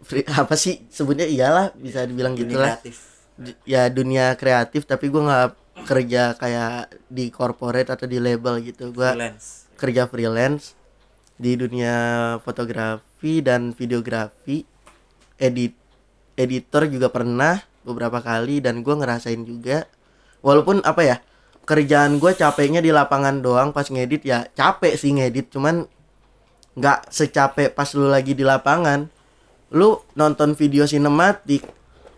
Free, 0.00 0.24
apa 0.24 0.56
sih 0.56 0.88
sebutnya 0.88 1.28
iyalah 1.28 1.76
bisa 1.76 2.08
dibilang 2.08 2.32
gitu 2.32 2.56
lah. 2.56 2.80
Ya 3.68 3.92
dunia 3.92 4.32
kreatif 4.40 4.88
tapi 4.88 5.12
gua 5.12 5.22
nggak 5.28 5.48
kerja 5.84 6.32
kayak 6.40 6.96
di 7.12 7.28
corporate 7.28 7.92
atau 7.92 8.08
di 8.08 8.16
label 8.16 8.64
gitu. 8.64 8.88
Gua 8.88 9.12
Freelance. 9.12 9.68
kerja 9.76 10.02
freelance 10.08 10.72
di 11.36 11.60
dunia 11.60 11.94
fotografi 12.40 13.44
dan 13.44 13.76
videografi 13.76 14.64
edit 15.36 15.76
editor 16.40 16.88
juga 16.88 17.12
pernah 17.12 17.60
beberapa 17.84 18.24
kali 18.24 18.64
dan 18.64 18.80
gua 18.80 18.96
ngerasain 18.96 19.44
juga 19.44 19.84
walaupun 20.40 20.80
apa 20.88 21.02
ya 21.04 21.16
kerjaan 21.64 22.20
gue 22.20 22.32
capeknya 22.36 22.84
di 22.84 22.92
lapangan 22.92 23.40
doang 23.40 23.72
pas 23.72 23.88
ngedit 23.88 24.22
ya 24.24 24.44
capek 24.52 25.00
sih 25.00 25.16
ngedit 25.16 25.48
cuman 25.48 25.88
nggak 26.74 27.10
secapek 27.10 27.72
pas 27.72 27.88
lu 27.94 28.10
lagi 28.10 28.34
di 28.34 28.42
lapangan. 28.42 29.06
Lu 29.74 29.98
nonton 30.14 30.54
video 30.54 30.86
sinematik 30.86 31.66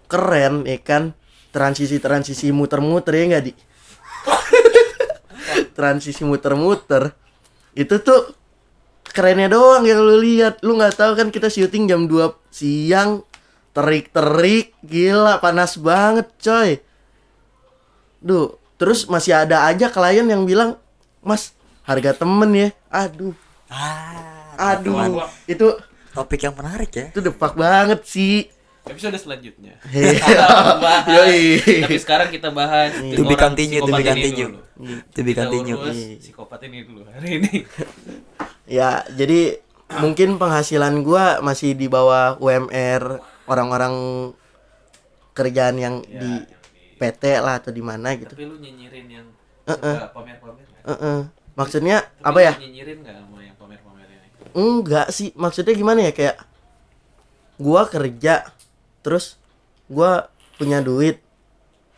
keren 0.09 0.65
ya 0.65 0.77
kan? 0.81 1.13
Transisi 1.53 1.97
transisi 2.01 2.53
muter-muter 2.53 3.17
ya 3.17 3.25
nggak 3.33 3.45
di? 3.45 3.53
Transisi 5.79 6.25
muter-muter. 6.25 7.13
Itu 7.77 8.01
tuh 8.01 8.33
kerennya 9.13 9.53
doang 9.53 9.85
yang 9.85 10.01
lu 10.01 10.21
lihat. 10.21 10.61
Lu 10.65 10.77
nggak 10.77 10.97
tahu 11.01 11.13
kan 11.17 11.29
kita 11.33 11.49
syuting 11.49 11.89
jam 11.89 12.09
2 12.09 12.53
siang 12.53 13.25
terik-terik 13.77 14.73
gila 14.85 15.41
panas 15.41 15.77
banget 15.77 16.29
coy. 16.41 16.81
Duh 18.21 18.66
terus 18.77 19.05
masih 19.05 19.35
ada 19.35 19.65
aja 19.65 19.89
klien 19.89 20.23
yang 20.23 20.43
bilang 20.43 20.77
mas 21.21 21.53
harga 21.83 22.13
temen 22.15 22.51
ya 22.53 22.69
aduh 22.87 23.35
Ah, 23.67 24.77
aduh 24.77 24.95
teman. 24.95 25.11
itu 25.45 25.67
Topik 26.13 26.41
yang 26.41 26.55
menarik 26.55 26.89
ya. 26.91 27.07
itu 27.09 27.21
depak 27.21 27.53
banget 27.53 28.01
sih 28.03 28.47
episode 28.87 29.19
selanjutnya 29.19 29.75
Hehe. 29.85 30.17
Kita 30.17 30.47
bahas. 30.79 31.05
Yoi. 31.11 31.43
tapi 31.83 31.97
sekarang 31.99 32.29
kita 32.31 32.49
bahas 32.49 32.95
To 32.95 33.23
be 33.23 33.35
continue, 33.35 33.81
to 33.81 33.91
be 33.91 34.01
continue. 34.01 34.49
dulu. 34.49 34.61
To 35.11 35.21
be 35.21 35.33
continue. 35.33 35.77
psikopat 36.17 36.63
ini 36.65 36.85
dulu 36.85 37.03
hari 37.07 37.43
ini 37.43 37.53
ya 38.65 39.03
jadi 39.09 39.59
mungkin 39.99 40.37
penghasilan 40.37 41.03
gua 41.03 41.39
masih 41.41 41.73
di 41.73 41.87
bawah 41.87 42.39
UMR 42.39 43.19
orang-orang 43.45 43.95
kerjaan 45.33 45.77
yang 45.77 45.95
di 46.03 46.43
PT 46.97 47.23
lah 47.39 47.61
atau 47.61 47.71
di 47.71 47.81
mana 47.81 48.17
gitu. 48.17 48.33
Tapi 48.33 48.45
lu 48.45 48.57
nyinyirin 48.57 49.07
yang 49.07 49.27
Eh, 49.67 49.75
suka 49.75 50.15
pamer-pamer 50.15 50.63
nggak? 50.63 50.83
Heeh. 50.87 51.19
maksudnya 51.53 51.97
Tapi 52.17 52.25
apa 52.25 52.39
ya? 52.41 52.53
nyinyirin 52.57 52.99
nggak 53.03 53.15
sama 53.19 53.39
yang 53.41 53.57
pamer-pamer 53.57 54.07
ini? 54.07 54.29
Enggak 54.53 55.07
sih. 55.11 55.35
Maksudnya 55.35 55.75
gimana 55.75 56.01
ya? 56.03 56.13
Kayak 56.13 56.37
gua 57.57 57.83
kerja 57.85 58.47
terus 59.01 59.37
gua 59.87 60.31
punya 60.55 60.81
duit. 60.81 61.19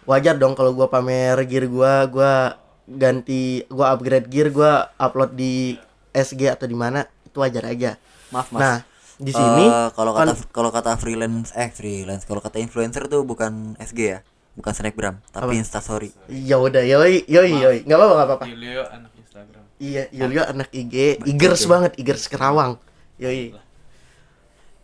Wajar 0.04 0.34
dong 0.34 0.56
kalau 0.56 0.72
gua 0.72 0.88
pamer 0.88 1.36
gear 1.44 1.68
gua 1.68 2.08
gua 2.08 2.56
ganti 2.88 3.62
gua 3.68 3.92
upgrade 3.92 4.26
gear 4.26 4.48
gua 4.48 4.88
upload 4.96 5.36
di 5.36 5.76
SG 6.10 6.48
atau 6.48 6.64
di 6.64 6.72
mana 6.72 7.04
itu 7.22 7.36
wajar 7.36 7.68
aja. 7.68 8.00
Maaf, 8.28 8.48
Mas. 8.48 8.60
nah 8.60 8.76
di 9.18 9.28
sini 9.28 9.66
Eh, 9.66 9.88
kalau 9.92 10.14
kata 10.14 10.32
kalau 10.48 10.70
kata 10.70 10.96
freelance 10.96 11.50
eh 11.52 11.68
freelance 11.68 12.22
kalau 12.22 12.38
kata 12.38 12.56
influencer 12.56 13.04
tuh 13.04 13.20
bukan 13.22 13.76
SG 13.76 14.00
ya 14.00 14.20
bukan 14.58 14.72
snapgram 14.74 15.14
tapi 15.30 15.54
Apa? 15.54 15.62
instastory 15.62 16.10
ya 16.26 16.58
udah 16.58 16.82
yoi 16.82 17.22
yoi 17.30 17.52
yoi 17.54 17.78
nggak 17.86 17.94
apa-apa 17.96 18.14
nggak 18.14 18.28
apa-apa 18.28 18.44
Julio 18.50 18.82
anak 18.90 19.12
Instagram 19.14 19.62
Iya, 19.78 20.10
Yulio 20.10 20.42
anak 20.42 20.74
IG, 20.74 21.22
igers 21.22 21.62
banget, 21.70 21.94
igers 22.02 22.26
Kerawang. 22.26 22.82
Yoi. 23.14 23.54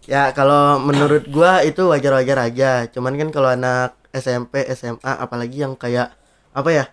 Ya, 0.07 0.31
kalau 0.31 0.79
menurut 0.79 1.27
gua 1.27 1.67
itu 1.67 1.83
wajar-wajar 1.91 2.39
aja. 2.47 2.87
Cuman 2.87 3.19
kan 3.19 3.29
kalau 3.35 3.51
anak 3.51 3.99
SMP, 4.15 4.63
SMA 4.71 5.03
apalagi 5.19 5.67
yang 5.67 5.75
kayak 5.75 6.15
apa 6.55 6.71
ya? 6.71 6.85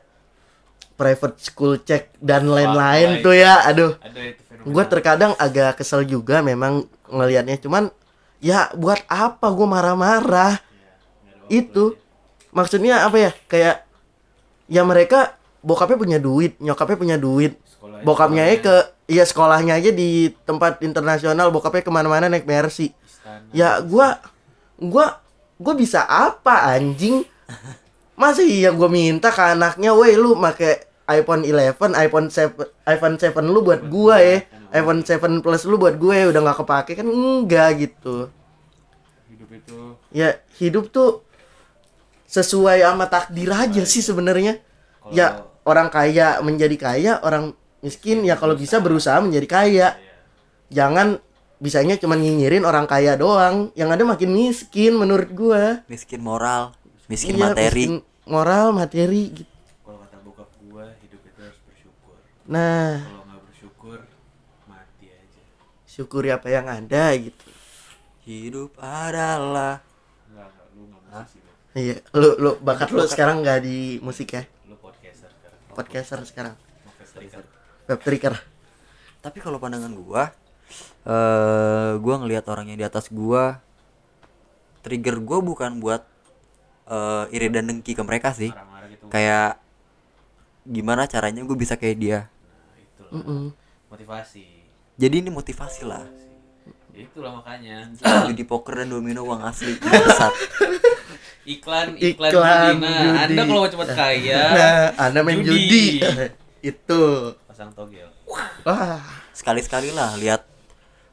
Private 0.98 1.38
school 1.46 1.78
check 1.86 2.10
dan 2.18 2.50
lain-lain 2.50 3.22
tuh 3.22 3.38
ya. 3.38 3.62
Aduh, 3.70 3.94
ada 4.02 4.18
itu 4.18 4.42
fenomena 4.50 4.74
gua 4.74 4.84
terkadang 4.90 5.32
agak 5.38 5.78
kesel 5.78 6.02
juga 6.02 6.42
memang 6.42 6.90
ngelihatnya. 7.06 7.62
Cuman 7.62 7.94
ya 8.42 8.74
buat 8.74 9.06
apa 9.06 9.46
gua 9.54 9.68
marah-marah? 9.70 10.58
Itu 11.54 12.01
maksudnya 12.52 13.04
apa 13.04 13.18
ya? 13.18 13.32
Kayak 13.48 13.88
ya 14.68 14.82
mereka 14.84 15.36
bokapnya 15.60 15.98
punya 16.00 16.18
duit, 16.18 16.56
nyokapnya 16.58 16.98
punya 16.98 17.18
duit, 17.20 17.60
Sekolah- 17.68 18.04
bokapnya 18.04 18.44
aja 18.48 18.58
ke 18.64 18.76
iya 19.12 19.24
sekolahnya 19.28 19.76
aja 19.76 19.92
di 19.92 20.32
tempat 20.48 20.80
internasional 20.82 21.52
bokapnya 21.52 21.84
ke 21.84 21.92
mana-mana 21.92 22.32
naik 22.32 22.48
Mercy. 22.48 22.96
Istana. 22.96 23.52
ya 23.52 23.78
gua 23.84 24.18
gua 24.80 25.20
gua 25.60 25.74
bisa 25.76 26.02
apa 26.04 26.72
anjing? 26.72 27.28
Masa 28.16 28.42
iya 28.42 28.72
gua 28.72 28.88
minta 28.88 29.30
ke 29.30 29.42
anaknya 29.42 29.92
woi 29.92 30.16
lu 30.16 30.34
make 30.34 30.88
iPhone 31.12 31.44
11 31.44 31.76
iPhone 31.98 32.28
7 32.32 32.56
iPhone 32.88 33.16
7 33.20 33.52
lu 33.52 33.60
buat 33.62 33.82
gua 33.86 34.18
ya. 34.24 34.48
iPhone 34.72 35.04
7 35.04 35.44
plus 35.44 35.68
lu 35.68 35.76
buat 35.76 36.00
gue 36.00 36.32
udah 36.32 36.40
nggak 36.40 36.58
kepake 36.64 36.96
kan 36.96 37.04
enggak 37.04 37.70
gitu. 37.76 38.32
Hidup 39.28 39.50
itu 39.52 39.80
ya 40.16 40.40
hidup 40.56 40.88
tuh 40.88 41.28
sesuai 42.32 42.80
sama 42.80 43.12
takdir 43.12 43.52
aja 43.52 43.84
sih 43.84 44.00
sebenarnya. 44.00 44.64
Kalau- 45.04 45.12
ya 45.12 45.28
orang 45.68 45.92
kaya 45.92 46.40
menjadi 46.40 46.78
kaya 46.80 47.12
orang 47.20 47.52
miskin 47.84 48.24
ya 48.24 48.40
kalau 48.40 48.56
bisa 48.56 48.80
berusaha 48.80 49.20
menjadi 49.20 49.48
kaya. 49.52 49.88
Jangan 50.72 51.20
bisanya 51.60 52.00
cuma 52.00 52.16
nyinyirin 52.16 52.64
orang 52.64 52.88
kaya 52.88 53.20
doang. 53.20 53.76
Yang 53.76 53.90
ada 54.00 54.04
makin 54.08 54.32
miskin 54.32 54.96
menurut 54.96 55.28
gua. 55.36 55.84
Miskin 55.92 56.24
moral 56.24 56.72
miskin 57.12 57.36
Iya, 57.36 57.52
materi. 57.52 57.68
miskin 57.68 57.94
moral 58.24 58.72
materi 58.72 59.24
gitu. 59.36 59.52
Kalau 59.84 60.00
kata 60.00 60.18
bokap 60.24 60.50
gua 60.64 60.88
hidup 61.04 61.20
itu 61.28 61.40
harus 61.44 61.60
bersyukur. 61.68 62.16
Nah. 62.48 63.04
Kalau 63.04 63.24
nggak 63.28 63.42
bersyukur 63.52 64.00
mati 64.64 65.12
aja. 65.12 65.42
Syukuri 65.84 66.32
apa 66.32 66.48
yang 66.48 66.72
ada 66.72 67.04
gitu. 67.20 67.52
Hidup 68.24 68.80
adalah 68.80 69.84
enggak 70.32 70.48
enggak 70.48 70.68
lu 70.72 70.84
nggak 70.88 71.02
musisi 71.12 71.38
lu 71.41 71.41
iya 71.78 72.04
lu 72.12 72.36
lu 72.36 72.52
bakat 72.60 72.92
lu 72.92 73.04
sekarang 73.08 73.42
nggak 73.46 73.60
di 73.64 73.98
musik 74.04 74.36
ya? 74.36 74.44
Lu 74.68 74.76
podcaster 74.80 75.32
sekarang. 75.32 75.60
Podcaster 75.72 76.20
sekarang. 76.28 76.56
Podcaster 76.84 77.44
web 77.88 78.00
tricker 78.04 78.36
tapi 79.22 79.38
kalau 79.38 79.62
pandangan 79.62 79.94
gua 79.94 80.34
eh 81.06 81.94
gua 82.02 82.16
ngelihat 82.22 82.46
orang 82.50 82.74
yang 82.74 82.80
di 82.82 82.86
atas 82.88 83.12
gua 83.14 83.62
trigger 84.82 85.22
gua 85.22 85.40
bukan 85.46 85.78
buat 85.78 86.02
eh 86.90 87.26
iri 87.36 87.48
dan 87.54 87.70
dengki 87.70 87.94
ke 87.94 88.04
mereka 88.04 88.34
sih. 88.34 88.50
Marah-marah 88.50 88.88
gitu. 88.90 89.06
Kayak 89.08 89.62
gimana 90.62 91.10
caranya 91.10 91.42
gue 91.42 91.58
bisa 91.58 91.74
kayak 91.74 91.98
dia? 91.98 92.20
Nah, 92.30 92.78
itu 92.78 93.04
Mm-mm. 93.10 93.42
motivasi. 93.90 94.46
Jadi 94.94 95.16
ini 95.26 95.30
motivasi 95.34 95.82
lah. 95.90 96.06
Itulah 96.94 97.42
makanya. 97.42 97.90
Judi 98.30 98.46
poker 98.46 98.86
dan 98.86 98.94
domino 98.94 99.26
uang 99.26 99.42
asli. 99.42 99.74
Besar 99.82 100.30
iklan 101.46 101.98
iklan, 101.98 102.32
Iklan 102.32 102.32
judi. 102.32 102.86
Nah, 102.86 102.92
judi. 103.02 103.22
anda 103.26 103.42
kalau 103.48 103.64
cepat 103.68 103.90
kaya 103.98 104.44
nah 104.58 104.82
anda 105.10 105.20
main 105.26 105.42
judi, 105.42 106.02
itu. 106.72 107.04
Pasang 107.50 107.72
togel. 107.74 108.10
Wah. 108.66 109.02
Sekali-sekali 109.32 109.90
lah 109.96 110.14
lihat 110.20 110.46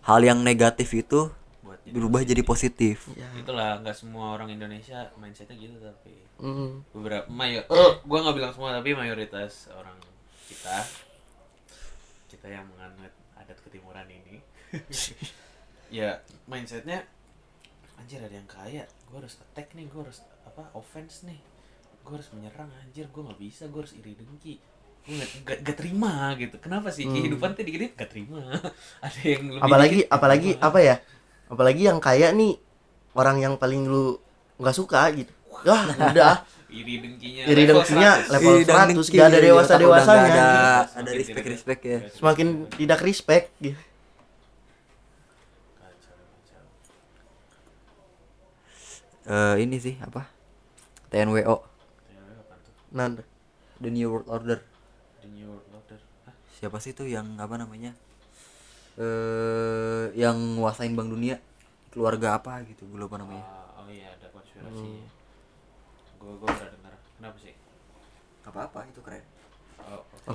hal 0.04 0.20
yang 0.20 0.44
negatif 0.44 0.92
itu 0.92 1.32
buat 1.64 1.80
jadi 1.80 1.92
berubah 1.94 2.20
jadi 2.24 2.42
positif. 2.44 3.08
Ya. 3.16 3.28
Itulah 3.38 3.80
nggak 3.80 3.96
semua 3.96 4.36
orang 4.36 4.52
Indonesia 4.52 5.08
mindsetnya 5.16 5.56
gitu 5.56 5.80
tapi 5.80 6.28
mm. 6.40 6.94
beberapa 6.94 7.26
mayor 7.28 7.64
gua 8.06 8.18
nggak 8.24 8.36
bilang 8.36 8.52
semua 8.54 8.74
tapi 8.78 8.94
mayoritas 8.94 9.68
orang 9.74 9.96
kita 10.48 10.76
kita 12.30 12.46
yang 12.48 12.64
menganut 12.70 13.12
adat 13.36 13.58
ketimuran 13.64 14.06
ini 14.08 14.40
ya 15.98 16.20
mindsetnya 16.46 17.04
anjir 17.98 18.22
ada 18.22 18.34
yang 18.34 18.48
kaya 18.48 18.84
gue 19.08 19.16
harus 19.16 19.34
attack 19.40 19.72
nih 19.72 19.86
gue 19.86 20.00
harus 20.00 20.18
apa 20.44 20.68
offense 20.72 21.24
nih. 21.24 21.40
Gue 22.00 22.14
harus 22.14 22.28
menyerang 22.30 22.68
anjir 22.76 23.06
gue 23.06 23.22
nggak 23.22 23.40
bisa 23.40 23.64
gue 23.66 23.80
harus 23.80 23.94
iri 23.94 24.12
dengki. 24.12 24.54
Gue 25.02 25.14
gak, 25.16 25.28
gak, 25.42 25.58
gak 25.64 25.76
terima 25.76 26.12
gitu. 26.36 26.56
Kenapa 26.58 26.88
sih? 26.88 27.04
Kehidupan 27.04 27.52
tuh 27.52 27.64
dikit 27.64 27.96
gak 27.96 28.10
terima. 28.10 28.40
Ada 29.04 29.20
yang 29.24 29.44
lebih 29.48 29.64
apalagi 29.64 29.98
dikit, 29.98 30.12
apalagi 30.12 30.50
terima. 30.52 30.66
apa 30.68 30.78
ya? 30.78 30.96
Apalagi 31.48 31.82
yang 31.82 31.98
kaya 31.98 32.28
nih 32.30 32.52
orang 33.12 33.36
yang 33.38 33.54
paling 33.56 33.88
lu 33.88 34.20
nggak 34.56 34.76
suka 34.76 35.00
gitu. 35.16 35.32
Wah, 35.64 35.88
udah. 35.90 36.36
Iri 36.68 37.00
dengkinya 37.00 37.48
Iri 37.48 37.64
level 37.64 37.80
dengkinya 37.80 38.10
100. 38.28 38.34
level 38.36 38.52
Ih, 38.52 38.64
dan 38.68 38.76
100, 38.76 38.92
dengki, 38.92 39.16
gak 39.16 39.26
ada 39.26 39.38
dewasa- 39.40 39.80
dewasanya. 39.80 40.28
ada 40.28 40.46
ada 41.00 41.10
respect 41.16 41.46
respect 41.48 41.80
ya. 41.80 41.98
Semakin 42.12 42.48
tidak 42.68 43.00
respect 43.00 43.46
gitu 43.56 43.80
Kacau, 45.80 46.12
kacau. 46.12 46.62
Eh, 49.28 49.56
ini 49.60 49.76
sih 49.76 49.92
apa? 50.00 50.24
TNWO 51.12 51.56
nah 52.88 53.04
The 53.84 53.92
New 53.92 54.08
World 54.08 54.28
Order. 54.32 54.58
The 55.20 55.28
New 55.28 55.52
World 55.52 55.68
Order. 55.76 56.00
Hah? 56.24 56.32
siapa 56.56 56.80
sih 56.80 56.96
tuh 56.96 57.04
yang 57.04 57.36
apa 57.36 57.60
namanya? 57.60 57.92
Eh 58.96 60.16
yang 60.16 60.56
nguasain 60.56 60.96
bank 60.96 61.12
dunia? 61.12 61.36
Keluarga 61.92 62.40
apa 62.40 62.64
gitu 62.64 62.88
gue 62.88 62.96
lupa 62.96 63.20
namanya. 63.20 63.44
Ah, 63.44 63.84
oh 63.84 63.92
iya 63.92 64.16
ada 64.16 64.32
konspirasinya 64.32 65.04
gue 66.18 66.32
gue 66.34 66.48
pernah 66.48 66.72
dengar. 66.74 66.94
Kenapa 67.20 67.36
sih? 67.38 67.54
Apa 68.48 68.58
apa 68.66 68.80
itu 68.88 69.00
keren. 69.04 69.24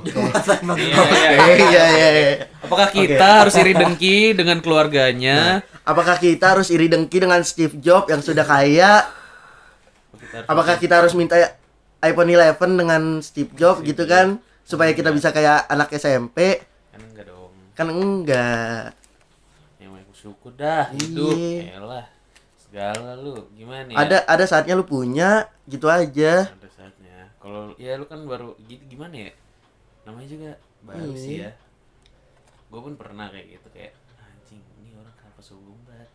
Iya, 0.02 1.86
iya, 1.86 1.86
iya. 2.10 2.32
apakah 2.66 2.90
kita 2.90 3.46
harus 3.46 3.54
iri 3.62 3.74
dengki 3.78 4.34
dengan 4.34 4.58
keluarganya? 4.58 5.62
Apakah 5.86 6.18
kita 6.18 6.58
harus 6.58 6.74
iri 6.74 6.90
dengki 6.90 7.22
dengan 7.22 7.46
Steve 7.46 7.78
Jobs 7.78 8.10
yang 8.10 8.26
sudah 8.26 8.42
kaya? 8.42 9.06
Kita 10.18 10.50
apakah 10.50 10.76
kita 10.82 11.04
harus 11.04 11.14
minta 11.14 11.38
iPhone 12.02 12.34
11 12.34 12.58
dengan 12.82 13.02
Steve 13.22 13.54
Jobs 13.54 13.86
gitu 13.86 14.10
kan? 14.10 14.42
Supaya 14.66 14.96
kita 14.98 15.14
bisa 15.14 15.30
kayak 15.30 15.70
anak 15.70 15.94
SMP 15.94 16.64
kan 16.90 17.02
enggak 17.04 17.26
dong. 17.30 17.54
Kan 17.78 17.88
enggak. 17.94 18.98
Yang 19.78 19.90
mau 19.94 20.16
syukur 20.18 20.52
dah 20.58 20.90
hidup. 20.90 21.38
Elah 21.70 22.06
segala 22.58 23.14
lu. 23.14 23.46
Gimana 23.54 23.94
ya? 23.94 23.98
Ada 24.02 24.18
ada 24.26 24.46
saatnya 24.50 24.74
lu 24.74 24.88
punya 24.88 25.46
gitu 25.70 25.86
aja. 25.86 26.50
Ada 26.50 26.70
saatnya. 26.74 27.30
Kalau 27.38 27.78
ya 27.78 28.00
lu 28.00 28.10
kan 28.10 28.26
baru 28.26 28.58
gitu 28.66 28.98
gimana 28.98 29.30
ya 29.30 29.43
namanya 30.04 30.28
juga 30.28 30.52
baru 30.82 31.10
Iya. 31.10 31.18
sih 31.18 31.36
ya. 31.40 31.52
Gue 32.68 32.80
pun 32.82 32.94
pernah 32.94 33.28
kayak 33.28 33.48
gitu 33.52 33.68
kayak 33.70 33.94
anjing 34.18 34.62
ini 34.78 34.92
orang 34.94 35.14
kenapa 35.14 35.42
banget 35.86 36.10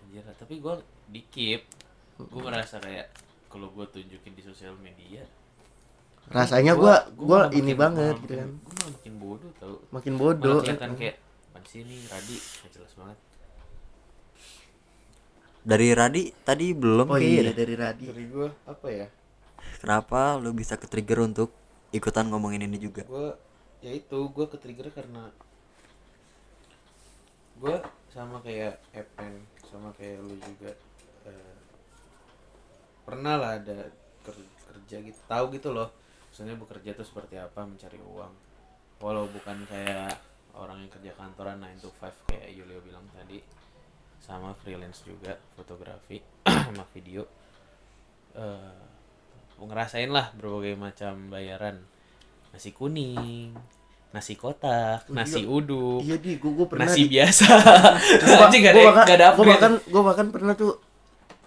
anjir 0.00 0.22
lah." 0.22 0.36
tapi 0.36 0.54
gue 0.56 0.74
dikip. 1.10 1.60
Gue 2.16 2.40
merasa 2.40 2.78
kayak 2.78 3.10
kalau 3.46 3.70
gue 3.70 3.86
tunjukin 3.88 4.32
di 4.32 4.42
sosial 4.42 4.74
media 4.76 5.22
rasanya 6.24 6.72
gua 6.72 7.04
malah 7.04 7.12
gua 7.12 7.40
ini 7.52 7.60
makin- 7.68 7.76
banget 7.76 8.14
gitu 8.18 8.34
kan. 8.34 8.48
gue 8.48 8.72
malah 8.72 8.90
makin 8.90 9.14
bodoh 9.18 9.50
tau. 9.54 9.76
Makin 9.92 10.12
malah 10.12 10.22
bodoh 10.24 10.58
kelihatan 10.58 10.92
kayak 10.96 11.16
apaan 11.44 11.64
sih 11.64 11.80
ini? 11.80 11.96
Radi 12.08 12.36
gak 12.40 12.70
jelas 12.72 12.92
banget. 12.96 13.18
Dari 15.64 15.88
Radi 15.92 16.22
tadi 16.40 16.66
belum 16.72 17.08
oh 17.08 17.16
iya 17.16 17.52
dari 17.52 17.74
Radi. 17.74 18.04
Dari 18.08 18.24
gue 18.26 18.48
apa 18.64 18.86
ya? 18.88 19.06
Kenapa 19.80 20.36
lu 20.36 20.52
bisa 20.52 20.76
ke 20.76 20.84
trigger 20.84 21.24
untuk 21.24 21.52
ikutan 21.94 22.26
ngomongin 22.26 22.66
ini 22.66 22.76
juga. 22.82 23.06
Gue 23.06 23.30
ya 23.78 23.94
itu 23.94 24.18
gue 24.34 24.46
ke 24.50 24.58
trigger 24.58 24.90
karena 24.90 25.30
gue 27.62 27.76
sama 28.10 28.42
kayak 28.42 28.82
Epen 28.90 29.46
sama 29.70 29.94
kayak 29.94 30.18
lu 30.26 30.34
juga 30.42 30.74
eh, 31.30 31.56
pernah 33.06 33.38
lah 33.38 33.62
ada 33.62 33.86
ker- 34.26 34.52
kerja 34.74 34.96
gitu. 35.06 35.20
Tahu 35.30 35.54
gitu 35.54 35.70
loh 35.70 35.94
misalnya 36.34 36.58
bekerja 36.58 36.98
tuh 36.98 37.06
seperti 37.06 37.38
apa 37.38 37.62
mencari 37.62 38.02
uang. 38.02 38.32
Walau 38.98 39.30
bukan 39.30 39.62
kayak 39.70 40.18
orang 40.58 40.82
yang 40.82 40.90
kerja 40.90 41.14
kantoran 41.14 41.62
9 41.62 41.78
to 41.78 41.90
5 42.02 42.30
kayak 42.30 42.50
Yulio 42.50 42.82
bilang 42.82 43.06
tadi 43.14 43.38
sama 44.18 44.50
freelance 44.58 45.06
juga 45.06 45.38
fotografi 45.54 46.18
sama 46.66 46.82
video. 46.90 47.22
Eh 48.34 48.94
ngerasain 49.54 50.10
lah 50.10 50.34
berbagai 50.34 50.74
macam 50.74 51.30
bayaran 51.30 51.78
nasi 52.54 52.70
kuning 52.70 53.50
nasi 54.08 54.34
kotak 54.34 55.10
nasi 55.10 55.42
uduk 55.42 55.98
iya 56.00 56.14
di 56.16 56.38
gua, 56.38 56.54
gua 56.54 56.66
pernah 56.70 56.86
nasi 56.86 57.04
di- 57.04 57.18
biasa. 57.18 57.46
Anjing 58.46 58.62
gak 58.62 58.72
ada 58.72 58.78
gua 58.78 58.86
bahkan, 58.88 59.04
gak 59.04 59.16
ada 59.16 59.26
gua 59.28 59.44
bahkan 59.44 59.72
gua 59.90 60.02
bahkan 60.04 60.26
pernah 60.30 60.54
tuh 60.54 60.78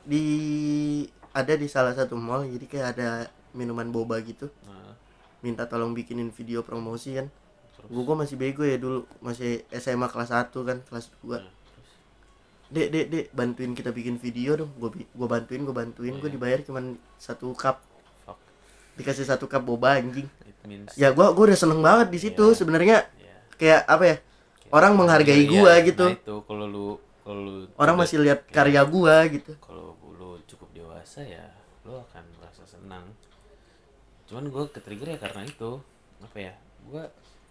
di 0.03 0.23
ada 1.31 1.53
di 1.53 1.65
salah 1.65 1.93
satu 1.93 2.13
mall 2.13 2.43
jadi 2.43 2.65
kayak 2.65 2.87
ada 2.91 3.09
minuman 3.51 3.87
boba 3.87 4.19
gitu. 4.19 4.51
Nah, 4.63 4.99
minta 5.39 5.63
tolong 5.63 5.95
bikinin 5.95 6.27
video 6.29 6.59
promosi 6.61 7.15
kan. 7.15 7.31
Terus? 7.71 7.87
Gua, 7.87 8.03
gua 8.03 8.15
masih 8.19 8.35
bego 8.35 8.61
ya 8.61 8.75
dulu 8.75 9.07
masih 9.19 9.63
SMA 9.71 10.05
kelas 10.05 10.27
1 10.29 10.51
kan 10.51 10.77
kelas 10.83 11.07
2 11.21 11.39
nah, 11.39 11.47
dek 12.67 12.87
dek 12.91 13.05
dek 13.07 13.25
bantuin 13.31 13.71
kita 13.71 13.95
bikin 13.95 14.19
video 14.19 14.59
dong. 14.59 14.71
Bi- 14.75 15.07
gua 15.09 15.27
bantuin 15.29 15.63
gua 15.63 15.71
bantuin. 15.77 16.19
Gua 16.19 16.27
Iya. 16.27 16.35
dibayar 16.35 16.59
cuman 16.61 16.99
satu 17.15 17.55
cup 17.55 17.79
dikasih 18.97 19.23
satu 19.23 19.45
cup 19.45 19.61
boba 19.61 20.01
anjing. 20.01 20.25
It 20.43 20.57
means 20.65 20.91
ya 20.97 21.13
gua 21.13 21.31
gua 21.31 21.53
udah 21.53 21.59
seneng 21.59 21.79
banget 21.79 22.09
di 22.09 22.19
situ 22.19 22.45
Iya. 22.51 22.57
sebenarnya. 22.57 22.97
Ya, 23.15 23.35
kayak 23.55 23.81
apa 23.85 24.03
ya 24.03 24.15
kayak- 24.17 24.73
orang 24.73 24.91
menghargai 24.97 25.45
Iya, 25.45 25.51
gua 25.53 25.73
gitu. 25.79 26.05
Nah 26.09 26.17
itu 26.17 26.35
kalau 26.43 26.65
lu 26.65 26.87
kalau 27.21 27.39
lu 27.39 27.53
orang 27.77 27.95
masih 27.95 28.17
lihat 28.19 28.43
karya 28.49 28.81
gua 28.83 29.23
gitu. 29.29 29.53
kalau 29.61 29.93
lu 30.17 30.41
cukup 30.49 30.67
dewasa 30.73 31.21
ya 31.21 31.45
lu 31.85 31.95
akan 31.95 32.23
merasa 32.35 32.65
senang. 32.65 33.05
Cuman 34.27 34.51
gue 34.51 34.63
ke 34.67 34.83
trigger 34.83 35.15
ya 35.15 35.19
karena 35.21 35.47
itu. 35.47 35.79
Apa 36.19 36.37
ya 36.41 36.53
gue 36.83 37.03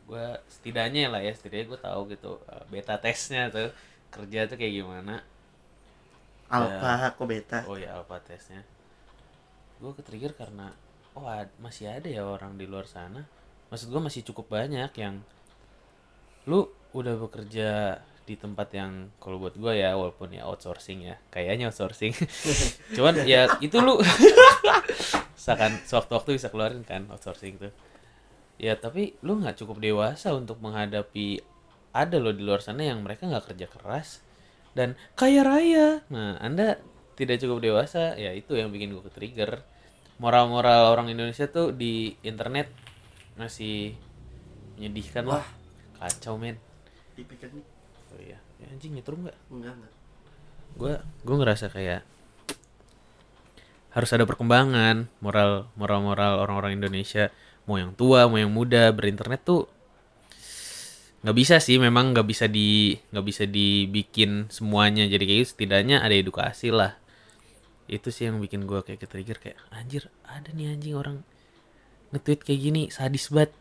gue 0.06 0.24
setidaknya 0.50 1.08
lah 1.08 1.24
ya 1.24 1.32
setidaknya 1.32 1.66
gue 1.72 1.80
tahu 1.80 2.00
gitu 2.12 2.36
uh, 2.44 2.62
beta 2.68 3.00
tesnya 3.00 3.48
tuh 3.48 3.72
kerja 4.12 4.44
tuh 4.44 4.60
kayak 4.60 4.84
gimana. 4.84 5.24
Alpha 6.46 7.10
kok 7.10 7.26
beta? 7.26 7.58
Oh 7.66 7.74
ya 7.74 7.96
alpha 7.96 8.20
tesnya 8.20 8.60
gue 9.76 9.92
ke 9.92 10.00
trigger 10.00 10.32
karena 10.32 10.72
oh 11.16 11.26
ad- 11.26 11.56
masih 11.58 11.88
ada 11.88 12.06
ya 12.06 12.22
orang 12.22 12.60
di 12.60 12.68
luar 12.68 12.84
sana. 12.84 13.24
Maksud 13.72 13.90
gue 13.90 14.00
masih 14.04 14.22
cukup 14.22 14.52
banyak 14.52 14.92
yang 15.00 15.24
lu 16.46 16.70
udah 16.94 17.18
bekerja 17.18 17.98
di 18.26 18.34
tempat 18.34 18.74
yang 18.74 19.10
kalau 19.22 19.38
buat 19.38 19.54
gue 19.54 19.72
ya 19.78 19.94
walaupun 19.94 20.34
ya 20.34 20.46
outsourcing 20.46 21.08
ya 21.08 21.16
kayaknya 21.32 21.72
outsourcing. 21.72 22.14
Cuman 22.96 23.26
ya 23.26 23.48
itu 23.58 23.80
lu 23.82 23.98
misalkan 25.36 25.78
sewaktu-waktu 25.82 26.38
bisa 26.38 26.52
keluarin 26.52 26.84
kan 26.86 27.08
outsourcing 27.10 27.58
tuh. 27.58 27.72
Ya 28.60 28.76
tapi 28.78 29.16
lu 29.24 29.40
nggak 29.40 29.58
cukup 29.58 29.82
dewasa 29.82 30.36
untuk 30.36 30.60
menghadapi 30.62 31.42
ada 31.96 32.20
loh 32.20 32.34
di 32.34 32.44
luar 32.44 32.60
sana 32.60 32.84
yang 32.84 33.00
mereka 33.00 33.24
nggak 33.26 33.54
kerja 33.54 33.66
keras 33.66 34.20
dan 34.76 34.94
kaya 35.18 35.42
raya. 35.42 36.04
Nah 36.12 36.38
anda 36.38 36.78
tidak 37.16 37.40
cukup 37.40 37.64
dewasa 37.64 38.14
ya 38.20 38.30
itu 38.36 38.52
yang 38.54 38.68
bikin 38.68 38.92
gue 38.92 39.02
ke 39.06 39.12
trigger 39.14 39.64
moral-moral 40.16 40.96
orang 40.96 41.12
Indonesia 41.12 41.44
tuh 41.48 41.76
di 41.76 42.16
internet 42.24 42.72
masih 43.36 43.92
menyedihkan 44.76 45.28
lah. 45.28 45.44
Kacau 45.96 46.36
men. 46.40 46.56
Nih. 47.16 47.24
Oh 48.12 48.20
iya. 48.20 48.38
Ya, 48.60 48.66
anjing 48.72 48.96
nyetrum 48.96 49.24
nggak? 49.24 49.36
Enggak 49.52 49.72
enggak. 49.76 49.94
Gue 50.76 50.94
gue 51.24 51.36
ngerasa 51.36 51.66
kayak 51.72 52.04
harus 53.96 54.10
ada 54.12 54.28
perkembangan 54.28 55.08
moral 55.24 55.72
moral 55.72 56.00
moral 56.04 56.32
orang-orang 56.44 56.76
Indonesia. 56.76 57.32
Mau 57.64 57.80
yang 57.80 57.96
tua 57.96 58.28
mau 58.28 58.36
yang 58.36 58.52
muda 58.52 58.92
berinternet 58.92 59.44
tuh 59.44 59.68
nggak 61.24 61.36
bisa 61.36 61.56
sih. 61.60 61.76
Memang 61.80 62.12
nggak 62.16 62.28
bisa 62.28 62.44
di 62.48 62.96
nggak 63.12 63.24
bisa 63.24 63.44
dibikin 63.48 64.48
semuanya. 64.52 65.08
Jadi 65.08 65.24
kayak 65.24 65.40
gitu, 65.44 65.50
setidaknya 65.56 66.04
ada 66.04 66.12
edukasi 66.12 66.72
lah 66.72 66.96
itu 67.86 68.10
sih 68.10 68.26
yang 68.26 68.42
bikin 68.42 68.66
gue 68.66 68.82
kayak 68.82 68.98
ke 69.02 69.06
trigger 69.06 69.38
kayak 69.38 69.58
anjir 69.70 70.10
ada 70.26 70.50
nih 70.50 70.74
anjing 70.74 70.98
orang 70.98 71.22
nge-tweet 72.10 72.40
kayak 72.42 72.60
gini 72.60 72.82
sadis 72.90 73.30
banget. 73.30 73.54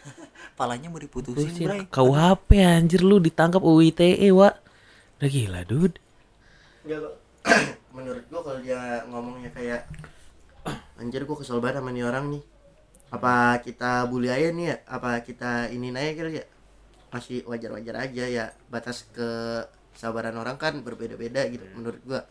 Palanya 0.58 0.88
mau 0.88 1.00
diputusin 1.00 1.52
Putusin 1.52 1.66
bray. 1.68 1.80
KUHP 1.88 2.50
anjir 2.60 3.00
lu 3.04 3.20
ditangkap 3.20 3.60
UITE 3.60 4.16
wa 4.32 4.52
udah 5.20 5.28
gila 5.28 5.60
dude. 5.68 5.96
Enggak 6.84 6.98
kok 7.04 7.14
menurut 7.96 8.24
gua 8.32 8.40
kalau 8.44 8.60
dia 8.64 9.04
ngomongnya 9.08 9.50
kayak 9.52 9.84
anjir 10.96 11.24
gua 11.28 11.36
kesel 11.36 11.60
banget 11.60 11.84
sama 11.84 11.92
nih 11.92 12.04
orang 12.04 12.24
nih. 12.32 12.42
Apa 13.10 13.58
kita 13.60 14.06
bully 14.08 14.32
aja 14.32 14.48
nih 14.54 14.66
ya? 14.72 14.76
Apa 14.88 15.20
kita 15.20 15.68
ini 15.68 15.92
aja 15.92 16.12
kali 16.16 16.40
ya? 16.40 16.44
Masih 17.10 17.42
wajar-wajar 17.44 17.96
aja 18.08 18.24
ya 18.24 18.44
batas 18.70 19.04
kesabaran 19.12 20.36
orang 20.38 20.56
kan 20.56 20.80
berbeda-beda 20.80 21.44
gitu 21.52 21.64
menurut 21.76 22.00
gua 22.08 22.22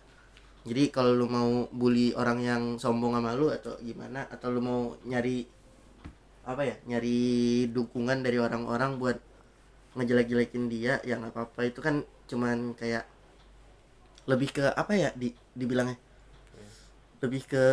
jadi 0.68 0.92
kalau 0.92 1.16
lu 1.16 1.26
mau 1.30 1.68
bully 1.72 2.12
orang 2.14 2.40
yang 2.44 2.64
sombong 2.76 3.16
sama 3.16 3.32
lu 3.34 3.48
atau 3.48 3.80
gimana 3.80 4.28
atau 4.28 4.52
lu 4.52 4.60
mau 4.60 4.82
nyari 5.08 5.48
apa 6.44 6.66
ya 6.66 6.76
nyari 6.90 7.20
dukungan 7.72 8.26
dari 8.26 8.42
orang-orang 8.42 9.00
buat 9.00 9.18
ngejelek-jelekin 9.96 10.66
dia 10.68 11.00
yang 11.08 11.24
apa 11.24 11.48
apa 11.48 11.62
itu 11.66 11.80
kan 11.80 12.04
cuman 12.30 12.74
kayak 12.78 13.08
lebih 14.30 14.54
ke 14.54 14.66
apa 14.70 14.94
ya 14.94 15.10
di 15.18 15.34
dibilangnya? 15.58 15.98
Lebih 17.26 17.42
ke 17.50 17.66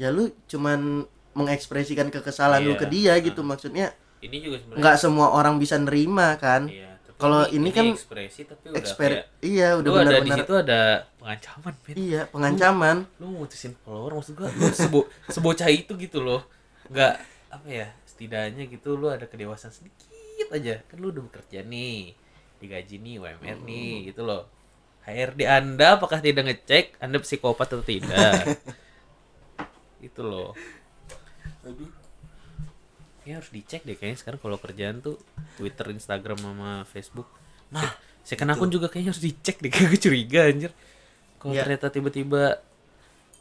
ya 0.00 0.08
lu 0.08 0.32
cuman 0.48 1.04
mengekspresikan 1.36 2.08
kekesalan 2.08 2.64
lu 2.64 2.76
Iya. 2.76 2.80
ke 2.80 2.86
dia 2.88 3.12
gitu 3.20 3.40
maksudnya. 3.44 3.92
Ini 4.22 4.36
juga 4.40 4.56
sebenarnya 4.60 4.80
nggak 4.80 4.96
semua 4.96 5.28
orang 5.34 5.60
bisa 5.60 5.76
nerima 5.76 6.36
kan? 6.40 6.68
Tapi 6.68 6.91
Kalau 7.22 7.46
ini 7.54 7.70
kan 7.70 7.86
ekspresi 7.94 8.40
tapi 8.50 8.74
udah 8.74 8.82
eksper 8.82 9.10
kayak 9.14 9.26
iya 9.46 9.68
udah 9.78 9.90
lu 9.90 9.94
ada 9.94 10.02
di 10.02 10.26
benar-benar 10.26 10.38
situ 10.42 10.52
ada 10.58 10.80
pengancaman 11.22 11.74
men 11.78 11.94
iya 11.94 12.22
pengancaman. 12.26 12.96
lu 13.22 13.26
mutusin 13.30 13.72
follower 13.86 14.18
maksud 14.18 14.34
gua 14.34 14.50
lu 14.50 14.66
sebo 14.74 15.00
sebocah 15.34 15.70
itu 15.70 15.94
gitu 15.94 16.18
loh. 16.18 16.42
Nggak 16.90 17.14
apa 17.54 17.66
ya 17.70 17.86
setidaknya 18.02 18.66
gitu 18.66 18.98
lu 18.98 19.06
ada 19.06 19.30
kedewasaan 19.30 19.70
sedikit 19.70 20.50
aja. 20.50 20.82
Kan 20.90 20.98
lu 20.98 21.14
udah 21.14 21.22
bekerja 21.30 21.62
nih 21.62 22.18
digaji 22.58 22.98
nih 22.98 23.14
UMR 23.22 23.58
nih 23.62 24.10
gitu 24.10 24.26
loh. 24.26 24.50
HRD 25.06 25.46
anda 25.46 25.98
apakah 25.98 26.18
tidak 26.18 26.50
ngecek 26.50 26.98
anda 26.98 27.22
psikopat 27.22 27.70
atau 27.70 27.86
tidak? 27.86 28.58
Itu 30.10 30.26
loh. 30.26 30.58
Aduh 31.62 32.01
ya 33.22 33.38
harus 33.38 33.50
dicek 33.50 33.86
deh 33.86 33.94
kayaknya 33.94 34.18
sekarang 34.18 34.40
kalau 34.42 34.58
kerjaan 34.58 34.98
tuh 34.98 35.16
Twitter 35.54 35.86
Instagram 35.90 36.38
sama 36.42 36.70
Facebook. 36.84 37.28
Nah 37.70 37.86
second 38.22 38.50
akun 38.50 38.70
juga 38.70 38.86
kayaknya 38.86 39.14
harus 39.14 39.22
dicek 39.22 39.62
deh 39.62 39.70
kayak 39.74 39.88
gue 39.94 40.00
curiga 40.00 40.40
anjir. 40.46 40.72
Kalau 41.38 41.52
Iya. 41.54 41.62
ternyata 41.66 41.86
tiba-tiba 41.90 42.58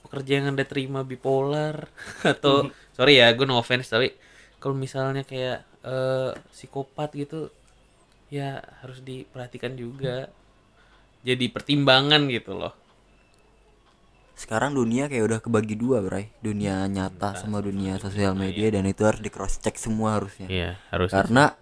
pekerja 0.05 0.31
yang 0.41 0.53
anda 0.53 0.65
terima 0.65 1.01
bipolar 1.01 1.85
atau 2.33 2.69
sorry 2.93 3.21
ya 3.21 3.29
gue 3.31 3.45
no 3.45 3.57
offense 3.57 3.89
tapi 3.89 4.13
kalau 4.57 4.77
misalnya 4.77 5.25
kayak 5.25 5.65
eh, 5.81 6.31
psikopat 6.53 7.09
gitu 7.17 7.49
ya 8.29 8.61
harus 8.81 9.01
diperhatikan 9.01 9.73
juga. 9.73 10.29
Jadi 11.21 11.53
pertimbangan 11.53 12.25
gitu 12.33 12.57
loh 12.57 12.73
sekarang 14.41 14.73
dunia 14.73 15.05
kayak 15.05 15.21
udah 15.29 15.39
kebagi 15.39 15.77
dua 15.77 16.01
bray. 16.01 16.33
Dunia 16.41 16.89
nyata 16.89 17.37
sama 17.37 17.61
dunia 17.61 18.01
sosial 18.01 18.33
media 18.33 18.73
dan 18.73 18.89
itu 18.89 19.05
harus 19.05 19.21
di 19.21 19.29
cross 19.29 19.61
check 19.61 19.77
semua 19.77 20.17
harusnya. 20.17 20.49
Iya 20.49 20.69
harus. 20.89 21.13
Karena 21.13 21.53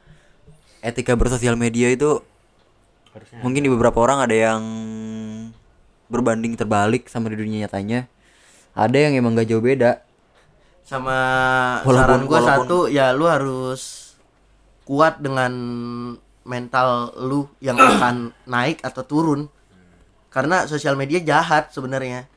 etika 0.79 1.19
bersosial 1.19 1.59
media 1.59 1.91
itu 1.91 2.23
harusnya 3.11 3.43
mungkin 3.43 3.67
di 3.67 3.69
beberapa 3.69 3.99
orang 3.99 4.23
ada 4.23 4.31
yang 4.31 4.63
berbanding 6.07 6.55
terbalik 6.55 7.11
sama 7.11 7.27
di 7.27 7.35
dunia 7.35 7.67
nyatanya. 7.67 8.07
Ada 8.71 8.97
yang 9.11 9.19
emang 9.19 9.35
gak 9.35 9.51
jauh 9.51 9.59
beda. 9.59 9.99
Sama 10.87 11.17
Walaupun- 11.83 11.99
saran 11.99 12.21
gua 12.23 12.39
walaupun- 12.39 12.49
satu 12.65 12.79
ya 12.87 13.11
lu 13.11 13.27
harus 13.27 14.15
kuat 14.87 15.19
dengan 15.19 15.51
mental 16.47 17.11
lu 17.19 17.45
yang 17.59 17.75
akan 17.75 18.31
naik 18.47 18.79
atau 18.81 19.03
turun. 19.03 19.51
Karena 20.31 20.63
sosial 20.63 20.95
media 20.95 21.19
jahat 21.19 21.73
sebenarnya 21.75 22.29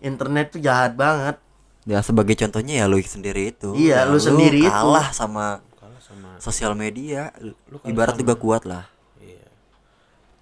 internet 0.00 0.50
tuh 0.50 0.60
jahat 0.60 0.94
banget. 0.94 1.36
Ya 1.84 2.00
sebagai 2.00 2.32
contohnya 2.34 2.80
ya 2.80 2.86
lu 2.88 2.96
sendiri 2.98 3.52
itu. 3.52 3.76
Iya, 3.76 4.02
Ya, 4.02 4.08
lu 4.08 4.16
sendiri 4.16 4.64
itu. 4.64 4.70
kalah 4.70 5.12
sama 5.12 5.60
kalah 5.76 6.00
sama 6.00 6.28
sosial 6.40 6.72
media. 6.72 7.28
Lu 7.38 7.54
ibarat 7.84 8.16
sama- 8.16 8.22
juga 8.24 8.34
kuat 8.34 8.62
lah. 8.64 8.88
Iya. 9.18 9.44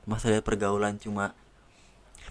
Masa 0.07 0.31
lihat 0.31 0.47
pergaulan 0.47 0.97
cuma 0.97 1.35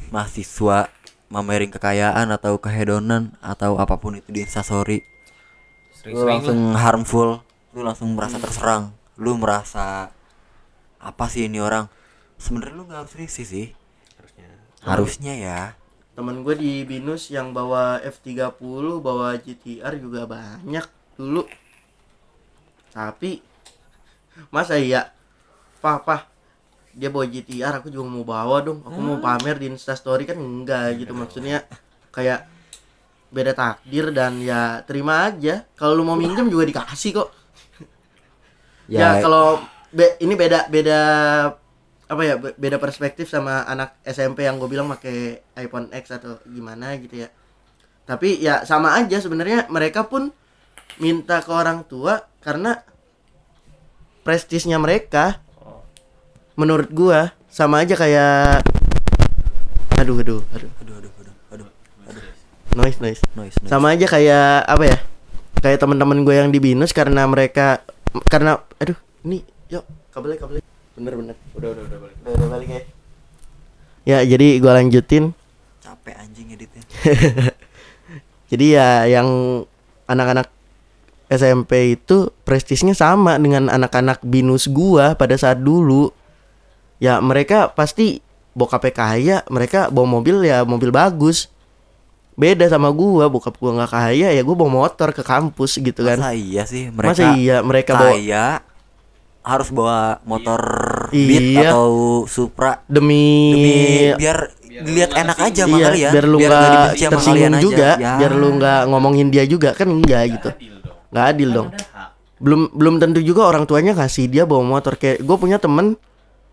mahasiswa 0.10 0.88
mamerin 1.28 1.72
kekayaan 1.72 2.28
atau 2.32 2.56
kehedonan 2.58 3.36
atau 3.40 3.76
apa 3.78 3.96
pun 3.96 4.16
itu 4.16 4.32
di 4.32 4.44
instastory. 4.44 5.04
Lu 5.04 5.96
sering-sering 5.96 6.26
lah. 6.26 6.34
Langsung 6.40 6.60
harmful. 6.74 7.30
Lu 7.72 7.82
langsung 7.84 8.16
merasa 8.16 8.40
terserang. 8.40 8.92
Lu 9.16 9.36
merasa 9.36 10.12
apa 10.98 11.26
sih 11.28 11.46
ini 11.46 11.60
orang? 11.60 11.88
Sebenarnya 12.36 12.74
lu 12.74 12.84
nggak 12.86 13.00
harus 13.06 13.16
risih 13.16 13.46
sih. 13.46 13.68
Harusnya. 14.18 14.48
Harusnya 14.82 15.34
ya 15.36 15.60
temen 16.12 16.44
gue 16.44 16.56
di 16.60 16.74
binus 16.84 17.32
yang 17.32 17.56
bawa 17.56 18.04
F30 18.04 19.00
bawa 19.00 19.40
GTR 19.40 19.94
juga 19.98 20.28
banyak 20.28 20.86
dulu. 21.16 21.48
Tapi 22.92 23.40
masa 24.52 24.76
iya. 24.76 25.12
Papa 25.82 26.30
dia 26.92 27.08
bawa 27.08 27.24
GTR 27.24 27.80
aku 27.80 27.88
juga 27.88 28.06
mau 28.06 28.26
bawa 28.28 28.60
dong. 28.62 28.84
Aku 28.84 29.00
mau 29.00 29.18
pamer 29.24 29.56
di 29.58 29.72
instastory 29.72 30.28
kan 30.28 30.38
enggak 30.38 31.00
gitu. 31.00 31.16
Maksudnya 31.16 31.64
kayak 32.12 32.46
beda 33.32 33.56
takdir 33.56 34.12
dan 34.12 34.44
ya 34.44 34.84
terima 34.84 35.32
aja. 35.32 35.64
Kalau 35.80 35.96
lu 35.96 36.04
mau 36.04 36.20
minjem 36.20 36.52
juga 36.52 36.68
dikasih 36.68 37.12
kok. 37.16 37.30
Ya, 38.92 39.24
kalau 39.24 39.64
be- 39.96 40.20
ini 40.20 40.36
beda 40.36 40.68
beda 40.68 41.00
apa 42.12 42.22
ya 42.28 42.36
beda 42.36 42.76
perspektif 42.76 43.32
sama 43.32 43.64
anak 43.64 43.96
SMP 44.04 44.44
yang 44.44 44.60
gue 44.60 44.68
bilang 44.68 44.92
pakai 44.92 45.40
iPhone 45.56 45.88
X 45.96 46.12
atau 46.12 46.44
gimana 46.44 47.00
gitu 47.00 47.24
ya. 47.24 47.32
Tapi 48.04 48.36
ya 48.44 48.68
sama 48.68 49.00
aja 49.00 49.24
sebenarnya 49.24 49.72
mereka 49.72 50.04
pun 50.04 50.36
minta 51.00 51.40
ke 51.40 51.48
orang 51.56 51.88
tua 51.88 52.28
karena 52.44 52.84
prestisnya 54.28 54.76
mereka 54.76 55.40
menurut 56.60 56.92
gua 56.92 57.32
sama 57.48 57.80
aja 57.80 57.96
kayak 57.96 58.60
aduh 59.96 60.20
aduh 60.20 60.44
aduh. 60.44 60.70
Aduh 60.76 60.96
aduh 61.00 61.12
aduh 61.16 61.36
aduh, 61.56 61.70
aduh. 62.12 62.24
Noise, 62.76 63.00
noise. 63.00 63.22
Noise 63.40 63.56
noise. 63.64 63.72
Sama 63.72 63.96
aja 63.96 64.06
kayak 64.12 64.68
apa 64.68 64.84
ya 64.84 64.98
kayak 65.64 65.80
teman-teman 65.80 66.28
gue 66.28 66.36
yang 66.36 66.50
di 66.52 66.60
binus 66.60 66.92
karena 66.92 67.24
mereka 67.24 67.86
karena 68.28 68.60
aduh 68.82 68.98
ini 69.24 69.46
yuk 69.72 69.88
kabelnya 70.12 70.36
kabelnya 70.42 70.71
bener 71.02 71.14
bener. 71.18 71.36
Udah 71.58 71.70
udah 71.74 71.84
udah 71.90 71.98
balik. 71.98 72.16
Udah, 72.22 72.32
udah 72.38 72.48
balik 72.54 72.70
ya? 72.70 72.82
Ya 74.02 74.18
jadi 74.26 74.48
gue 74.62 74.72
lanjutin. 74.72 75.34
Capek 75.82 76.16
anjing 76.22 76.54
editnya. 76.54 76.86
Jadi 78.52 78.76
ya 78.76 79.08
yang 79.08 79.64
anak-anak 80.12 80.52
SMP 81.32 81.96
itu 81.96 82.28
prestisnya 82.44 82.92
sama 82.92 83.40
dengan 83.40 83.72
anak-anak 83.72 84.20
binus 84.28 84.68
gua 84.68 85.16
pada 85.16 85.40
saat 85.40 85.64
dulu. 85.64 86.12
Ya 87.00 87.24
mereka 87.24 87.72
pasti 87.72 88.20
bokapnya 88.52 88.92
kaya 88.92 89.38
mereka 89.48 89.88
bawa 89.88 90.20
mobil 90.20 90.44
ya 90.44 90.68
mobil 90.68 90.92
bagus. 90.92 91.48
Beda 92.36 92.68
sama 92.68 92.92
gua 92.92 93.32
bokap 93.32 93.56
gua 93.56 93.80
nggak 93.80 93.92
kaya 93.96 94.28
ya 94.36 94.42
gua 94.44 94.56
bawa 94.60 94.72
motor 94.84 95.16
ke 95.16 95.24
kampus 95.24 95.80
gitu 95.80 96.04
kan. 96.04 96.20
Masa 96.20 96.36
iya 96.36 96.68
sih? 96.68 96.92
Mereka 96.92 97.08
masa 97.16 97.26
iya 97.40 97.58
mereka 97.64 97.96
bawa 97.96 98.20
kaya 98.20 98.46
harus 99.42 99.70
bawa 99.74 100.22
motor 100.26 100.62
Iya. 101.12 101.28
Beat 101.28 101.48
atau 101.68 101.90
Supra. 102.26 102.72
Demi, 102.88 103.52
demi 103.52 103.76
biar 104.16 104.38
dilihat 104.72 105.12
enak 105.12 105.38
aja 105.44 105.64
iya, 105.68 105.76
kalian. 105.92 106.12
biar 106.16 106.26
lu 106.26 106.38
nggak 106.40 106.96
tersinggung 106.96 107.28
kalian 107.28 107.54
aja. 107.54 107.62
juga. 107.62 107.90
Ya. 108.00 108.14
biar 108.18 108.34
lu 108.34 108.48
nggak 108.56 108.82
ngomongin 108.88 109.28
dia 109.28 109.44
juga. 109.44 109.76
Kan 109.76 109.92
enggak 109.92 110.40
gitu. 110.40 110.50
adil 110.56 110.74
dong. 110.80 110.98
Nggak 111.12 111.26
adil 111.28 111.50
dong. 111.52 111.68
ada 111.68 111.86
hak. 111.92 112.10
Belum 112.42 112.62
belum 112.72 112.96
tentu 112.98 113.20
juga 113.22 113.42
orang 113.46 113.64
tuanya 113.68 113.94
kasih 113.94 114.32
dia 114.32 114.48
bawa 114.48 114.64
motor. 114.64 114.96
Kayak 114.96 115.20
gue 115.22 115.38
punya 115.38 115.60
temen 115.60 116.00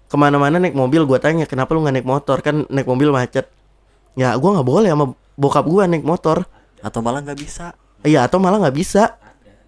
ke 0.08 0.16
mana-mana 0.18 0.56
naik 0.58 0.74
mobil 0.74 1.04
gue 1.06 1.18
tanya 1.22 1.46
kenapa 1.46 1.70
lu 1.76 1.86
nggak 1.86 2.02
naik 2.02 2.08
motor? 2.08 2.42
Kan 2.42 2.66
naik 2.66 2.88
mobil 2.90 3.14
macet. 3.14 3.46
Ya 4.18 4.34
gue 4.34 4.50
nggak 4.50 4.66
boleh 4.66 4.90
sama 4.90 5.14
bokap 5.38 5.64
gue 5.70 5.82
naik 5.86 6.02
motor. 6.02 6.42
Atau 6.82 6.98
malah 6.98 7.22
nggak 7.22 7.38
bisa. 7.38 7.78
Iya 8.02 8.26
atau 8.26 8.42
malah 8.42 8.58
nggak 8.66 8.74
bisa 8.74 9.14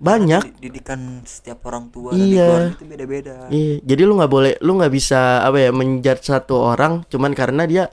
banyak. 0.00 0.42
Did- 0.42 0.58
didikan 0.58 1.20
setiap 1.22 1.60
orang 1.68 1.92
tua 1.92 2.16
Iya. 2.16 2.72
itu 2.72 2.88
beda-beda. 2.88 3.52
Iya 3.52 3.84
jadi 3.84 4.02
lu 4.02 4.16
nggak 4.16 4.32
boleh 4.32 4.52
lu 4.58 4.80
nggak 4.80 4.88
bisa 4.90 5.44
apa 5.44 5.60
ya 5.60 5.70
menjat 5.70 6.24
satu 6.24 6.56
orang 6.56 7.04
cuman 7.06 7.36
karena 7.36 7.68
dia 7.68 7.84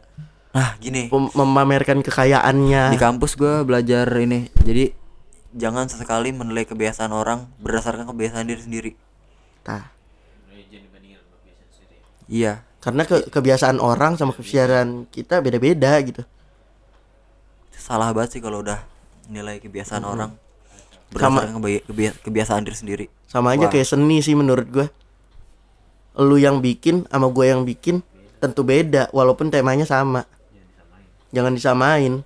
nah 0.55 0.73
gini. 0.79 1.11
mem- 1.11 1.35
memamerkan 1.35 1.99
kekayaannya. 1.99 2.95
Di 2.95 2.97
kampus 2.97 3.35
gue 3.35 3.61
belajar 3.61 4.07
ini 4.17 4.47
jadi 4.57 4.95
jangan 5.51 5.91
sesekali 5.91 6.31
menilai 6.31 6.63
kebiasaan 6.63 7.11
orang 7.11 7.51
berdasarkan 7.59 8.07
kebiasaan 8.07 8.47
diri 8.47 8.61
sendiri. 8.63 8.91
Sendiri 9.67 9.83
iya. 12.27 12.63
Karena 12.79 13.03
ke 13.03 13.27
kebiasaan 13.27 13.83
orang 13.83 14.15
sama 14.15 14.31
kebiasaan 14.31 15.11
kita 15.11 15.43
beda-beda 15.43 15.91
gitu. 15.99 16.23
Salah 17.75 18.15
banget 18.15 18.39
sih 18.39 18.41
kalau 18.41 18.63
udah 18.63 18.79
nilai 19.27 19.59
kebiasaan 19.59 20.03
orang. 20.03 20.31
Sama- 20.31 20.46
berdasarkan 21.11 21.63
kebi- 21.87 22.17
kebiasaan 22.23 22.63
diri 22.67 22.77
sendiri. 22.77 23.05
Sama 23.27 23.55
aja 23.55 23.67
Wah. 23.67 23.71
kayak 23.71 23.87
seni 23.87 24.19
sih 24.19 24.35
menurut 24.35 24.67
gue 24.67 24.87
lu 26.17 26.41
yang 26.41 26.65
bikin 26.65 27.05
sama 27.13 27.29
gue 27.29 27.45
yang 27.45 27.61
bikin 27.61 28.01
tentu 28.41 28.65
beda 28.65 29.09
walaupun 29.13 29.53
temanya 29.53 29.85
sama. 29.85 30.25
Jangan 31.29 31.53
disamain. 31.53 32.23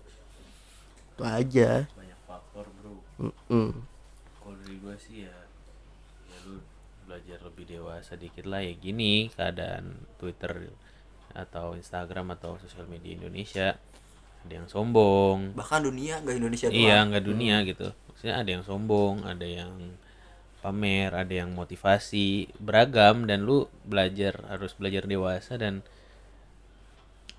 Itu 1.17 1.23
aja. 1.27 1.85
Banyak 1.91 2.19
faktor 2.25 2.65
bro. 2.79 2.93
Mm-mm. 3.21 3.67
kalau 4.39 4.55
dari 4.63 4.75
gue 4.79 4.95
sih 4.97 5.15
ya 5.27 5.35
ya 6.31 6.37
lu 6.47 6.63
belajar 7.05 7.39
lebih 7.45 7.65
dewasa 7.67 8.15
dikit 8.15 8.45
lah. 8.47 8.63
Ya 8.63 8.73
gini 8.73 9.27
keadaan 9.35 10.07
Twitter 10.17 10.71
atau 11.31 11.75
Instagram 11.75 12.35
atau 12.35 12.59
sosial 12.59 12.87
media 12.87 13.15
Indonesia 13.15 13.75
ada 14.41 14.53
yang 14.53 14.67
sombong. 14.71 15.53
Bahkan 15.53 15.79
dunia 15.83 16.23
nggak 16.23 16.35
Indonesia 16.39 16.67
iya 16.71 17.03
nggak 17.03 17.23
dunia 17.23 17.61
gitu 17.67 17.91
maksudnya 18.21 18.37
ada 18.37 18.53
yang 18.53 18.61
sombong 18.61 19.25
ada 19.25 19.41
yang 19.49 19.97
pamer 20.61 21.09
ada 21.09 21.33
yang 21.41 21.57
motivasi 21.57 22.53
beragam 22.61 23.25
dan 23.25 23.49
lu 23.49 23.65
belajar 23.81 24.45
harus 24.45 24.77
belajar 24.77 25.09
dewasa 25.09 25.57
dan 25.57 25.81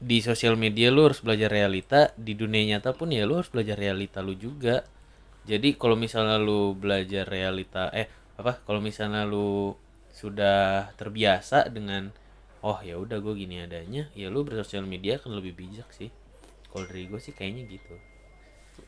di 0.03 0.19
sosial 0.19 0.59
media 0.59 0.91
lu 0.91 1.07
harus 1.07 1.23
belajar 1.23 1.47
realita 1.55 2.11
di 2.19 2.35
dunia 2.35 2.75
nyata 2.75 2.99
pun 2.99 3.15
ya 3.15 3.23
lu 3.23 3.39
harus 3.39 3.47
belajar 3.55 3.79
realita 3.79 4.19
lu 4.27 4.35
juga. 4.35 4.83
Jadi 5.47 5.79
kalau 5.79 5.95
misalnya 5.95 6.43
lu 6.43 6.75
belajar 6.75 7.31
realita 7.31 7.95
eh 7.95 8.11
apa 8.35 8.59
kalau 8.67 8.83
misalnya 8.83 9.23
lu 9.23 9.79
sudah 10.11 10.91
terbiasa 10.99 11.71
dengan 11.71 12.11
oh 12.67 12.83
ya 12.83 12.99
udah 12.99 13.23
gue 13.23 13.39
gini 13.39 13.63
adanya 13.63 14.11
ya 14.19 14.35
lu 14.35 14.43
bersosial 14.43 14.83
media 14.83 15.23
akan 15.23 15.39
lebih 15.39 15.55
bijak 15.55 15.87
sih. 15.95 16.11
Kalau 16.75 16.91
dari 16.91 17.07
gue 17.07 17.23
sih 17.23 17.31
kayaknya 17.31 17.71
gitu. 17.71 17.95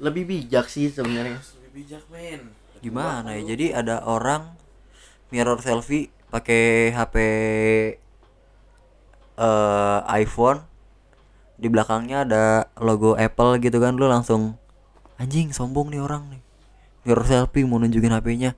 Lebih 0.03 0.27
bijak 0.27 0.67
sih 0.67 0.91
sebenarnya 0.91 1.39
bijak 1.75 2.07
men. 2.07 2.55
Gimana 2.79 3.35
ya? 3.35 3.43
Jadi 3.51 3.75
ada 3.75 4.07
orang 4.07 4.55
mirror 5.29 5.59
selfie 5.59 6.09
pakai 6.31 6.95
HP 6.95 7.15
eh 9.35 9.99
iPhone. 10.17 10.63
Di 11.55 11.67
belakangnya 11.67 12.23
ada 12.23 12.45
logo 12.79 13.15
Apple 13.17 13.59
gitu 13.59 13.79
kan. 13.79 13.95
Lu 13.95 14.07
langsung 14.07 14.55
anjing 15.17 15.51
sombong 15.51 15.91
nih 15.91 15.99
orang 15.99 16.31
nih. 16.31 16.43
Mirror 17.05 17.27
selfie 17.27 17.67
mau 17.67 17.77
nunjukin 17.77 18.09
HP-nya 18.11 18.57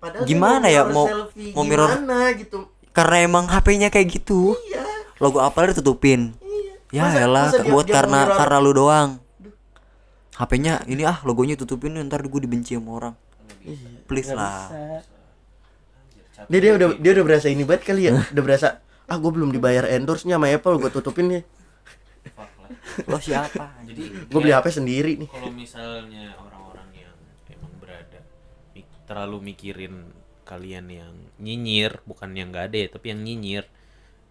Padahal 0.00 0.24
Gimana 0.24 0.70
ya, 0.70 0.86
mau- 0.86 1.04
selfie, 1.04 1.52
mau 1.52 1.64
mirror- 1.64 1.92
gimana 1.92 2.32
gitu. 2.32 2.68
Karena 2.90 3.16
emang 3.20 3.44
HP-nya 3.46 3.88
kayak 3.88 4.08
gitu. 4.10 4.56
Iya. 4.68 4.84
Logo 5.16 5.40
Apple 5.40 5.72
ditutupin. 5.72 6.32
Ya 6.90 7.06
Masa- 7.06 7.22
elah 7.22 7.46
masa 7.48 7.60
dia- 7.60 7.70
buat 7.70 7.86
dia 7.86 7.94
karena 7.94 8.20
mirror- 8.24 8.36
karena 8.36 8.56
lu 8.58 8.72
doang 8.72 9.10
HP-nya 10.40 10.88
ini 10.88 11.04
ah 11.04 11.20
logonya 11.28 11.52
tutupin 11.60 12.00
ntar 12.08 12.24
gue 12.24 12.40
dibenci 12.40 12.72
sama 12.72 12.90
orang. 12.96 13.14
Iya, 13.60 13.76
please 14.08 14.32
lah. 14.32 14.72
dia 16.48 16.60
dia 16.64 16.72
udah 16.72 16.96
dia 16.96 17.10
udah 17.12 17.24
berasa 17.28 17.52
ini 17.52 17.68
banget 17.68 17.92
kali 17.92 18.08
ya. 18.08 18.16
Udah 18.32 18.40
berasa 18.44 18.68
ah 19.04 19.16
gue 19.20 19.28
belum 19.28 19.52
dibayar 19.52 19.84
endorse 19.84 20.24
nya 20.24 20.40
sama 20.40 20.48
Apple 20.48 20.80
gue 20.80 20.88
tutupin 20.88 21.28
nih. 21.28 21.42
Lo 23.04 23.20
siapa 23.20 23.84
jadi 23.84 24.02
gue 24.32 24.40
beli 24.40 24.54
HP 24.56 24.66
sendiri 24.72 25.12
nih. 25.20 25.28
Kalau 25.28 25.52
misalnya 25.52 26.32
orang-orang 26.40 26.88
yang 27.04 27.14
emang 27.52 27.72
berada 27.76 28.20
terlalu 29.04 29.52
mikirin 29.52 30.08
kalian 30.48 30.88
yang 30.88 31.14
nyinyir 31.36 32.00
bukan 32.08 32.32
yang 32.34 32.48
nggak 32.50 32.72
ada 32.72 32.78
ya 32.80 32.88
tapi 32.90 33.06
yang 33.12 33.20
nyinyir 33.20 33.64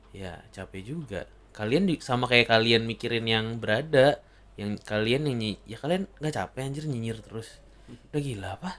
ya 0.10 0.42
capek 0.50 0.82
juga. 0.82 1.22
Kalian 1.54 1.86
di- 1.86 2.02
sama 2.02 2.26
kayak 2.26 2.50
kalian 2.50 2.90
mikirin 2.90 3.30
yang 3.30 3.62
berada 3.62 4.18
yang 4.60 4.76
kalian 4.84 5.24
yang 5.32 5.38
nyi- 5.40 5.62
ya 5.64 5.80
kalian 5.80 6.04
nggak 6.20 6.36
capek 6.36 6.68
anjir 6.68 6.84
nyinyir 6.84 7.24
terus. 7.24 7.48
Udah 8.12 8.20
gila 8.20 8.50
apa? 8.60 8.76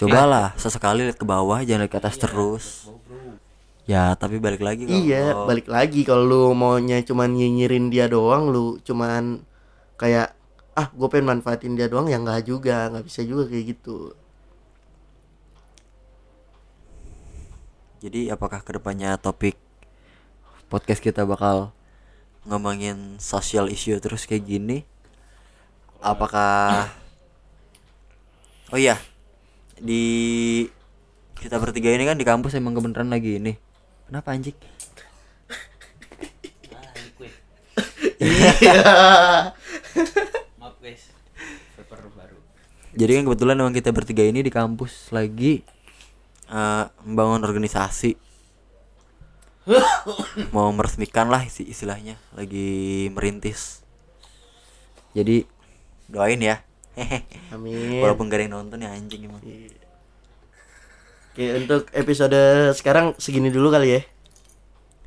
Cobalah 0.00 0.56
sesekali 0.56 1.04
lihat 1.04 1.20
ke 1.20 1.26
bawah 1.28 1.60
jangan 1.60 1.84
lihat 1.84 1.92
ke 1.92 1.98
atas 2.00 2.16
terus. 2.16 2.88
ya 3.84 4.16
tapi 4.16 4.40
balik 4.40 4.64
lagi 4.64 4.88
kalau 4.88 4.96
iya 4.96 5.36
balik 5.44 5.68
lagi 5.68 6.08
kalau 6.08 6.24
lu 6.24 6.42
maunya 6.56 7.04
cuman 7.04 7.36
nyinyirin 7.36 7.92
dia 7.92 8.08
doang 8.08 8.48
lu 8.48 8.80
cuman 8.80 9.44
kayak 10.00 10.32
ah 10.72 10.88
gue 10.88 11.04
pengen 11.12 11.36
manfaatin 11.36 11.76
dia 11.76 11.84
doang 11.92 12.08
ya 12.08 12.16
nggak 12.16 12.48
juga 12.48 12.88
nggak 12.88 13.04
bisa 13.04 13.20
juga 13.28 13.44
kayak 13.44 13.76
gitu. 13.76 14.16
Jadi 18.00 18.32
apakah 18.32 18.64
ke 18.64 18.72
depannya 18.72 19.20
topik 19.20 19.60
podcast 20.72 21.04
kita 21.04 21.28
bakal 21.28 21.76
ngomongin 22.48 23.16
social 23.20 23.68
issue 23.68 23.96
terus 24.00 24.24
kayak 24.24 24.44
gini 24.44 24.84
apakah 26.04 26.92
oh 28.68 28.76
iya 28.76 29.00
di 29.80 30.04
kita 31.40 31.56
bertiga 31.56 31.88
ini 31.88 32.04
kan 32.04 32.20
di 32.20 32.28
kampus 32.28 32.56
emang 32.56 32.76
kebenaran 32.76 33.08
lagi 33.08 33.40
ini. 33.40 33.56
Kenapa 34.08 34.36
anjing? 34.36 34.56
Iya. 38.24 38.80
Maaf 40.56 40.76
guys. 40.80 41.12
Paper 41.76 42.08
baru. 42.16 42.38
Jadi 42.96 43.10
kan 43.12 43.22
kebetulan 43.28 43.56
emang 43.60 43.76
kita 43.76 43.90
bertiga 43.92 44.24
ini 44.24 44.40
di 44.40 44.48
kampus 44.48 45.12
lagi 45.12 45.60
eh, 46.48 46.84
membangun 47.04 47.44
organisasi. 47.44 48.16
Mau 50.56 50.68
meresmikan 50.72 51.28
lah 51.28 51.44
isi 51.44 51.68
istilahnya 51.68 52.16
lagi 52.32 53.08
merintis. 53.12 53.84
Jadi 55.12 55.44
doain 56.06 56.40
ya. 56.40 56.56
Amin. 57.50 57.98
Walaupun 57.98 58.28
gak 58.28 58.38
ada 58.38 58.44
yang 58.46 58.54
nonton 58.54 58.78
ya 58.80 58.90
anjing 58.90 59.26
emang. 59.26 59.42
Oke 61.34 61.44
untuk 61.58 61.90
episode 61.90 62.38
sekarang 62.72 63.18
segini 63.18 63.50
dulu 63.50 63.68
kali 63.68 63.88
ya. 63.90 64.00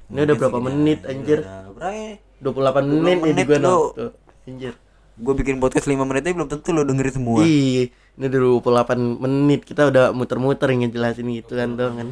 Ini 0.07 0.23
udah 0.23 0.35
berapa 0.35 0.59
menit 0.59 0.99
anjir? 1.03 1.43
Udah 1.43 2.51
berapa 2.51 2.79
28 2.83 2.91
menit 2.91 3.17
menit 3.19 3.45
gue 3.45 3.59
tuh 3.59 4.11
anjir. 4.43 4.73
Gue 5.17 5.33
bikin 5.33 5.57
podcast 5.57 5.87
5 5.87 5.97
menitnya 5.99 6.35
belum 6.35 6.45
tentu 6.47 6.69
lo 6.71 6.83
dengerin 6.83 7.13
semua. 7.15 7.41
Ih, 7.41 7.89
ini 7.89 8.23
udah 8.23 8.39
28 8.61 8.99
menit. 9.17 9.65
Kita 9.65 9.87
udah 9.87 10.11
muter-muter 10.11 10.69
ngejelasin 10.69 11.25
gitu 11.33 11.55
kan 11.55 11.73
tuh 11.73 11.89
kan. 11.91 12.09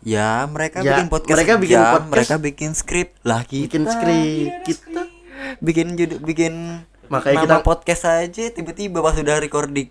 ya 0.00 0.48
mereka 0.48 0.80
Ya, 0.80 0.96
bikin 0.96 1.06
podcast 1.12 1.36
mereka 1.36 1.52
bikin 1.60 1.76
podcast- 1.76 2.08
mereka 2.08 2.34
bikin 2.40 2.70
skrip. 2.72 3.08
Lah 3.20 3.44
kita 3.44 3.68
Bikin 3.68 3.82
skrip 3.84 4.50
kita. 4.64 4.89
Bikin 5.58 5.98
judul 5.98 6.22
bikin 6.22 6.54
Makanya 7.10 7.42
nama 7.42 7.58
kita- 7.58 7.66
podcast 7.66 8.02
aja 8.06 8.44
tiba-tiba 8.54 9.02
pas 9.02 9.18
udah 9.18 9.42
recording. 9.42 9.90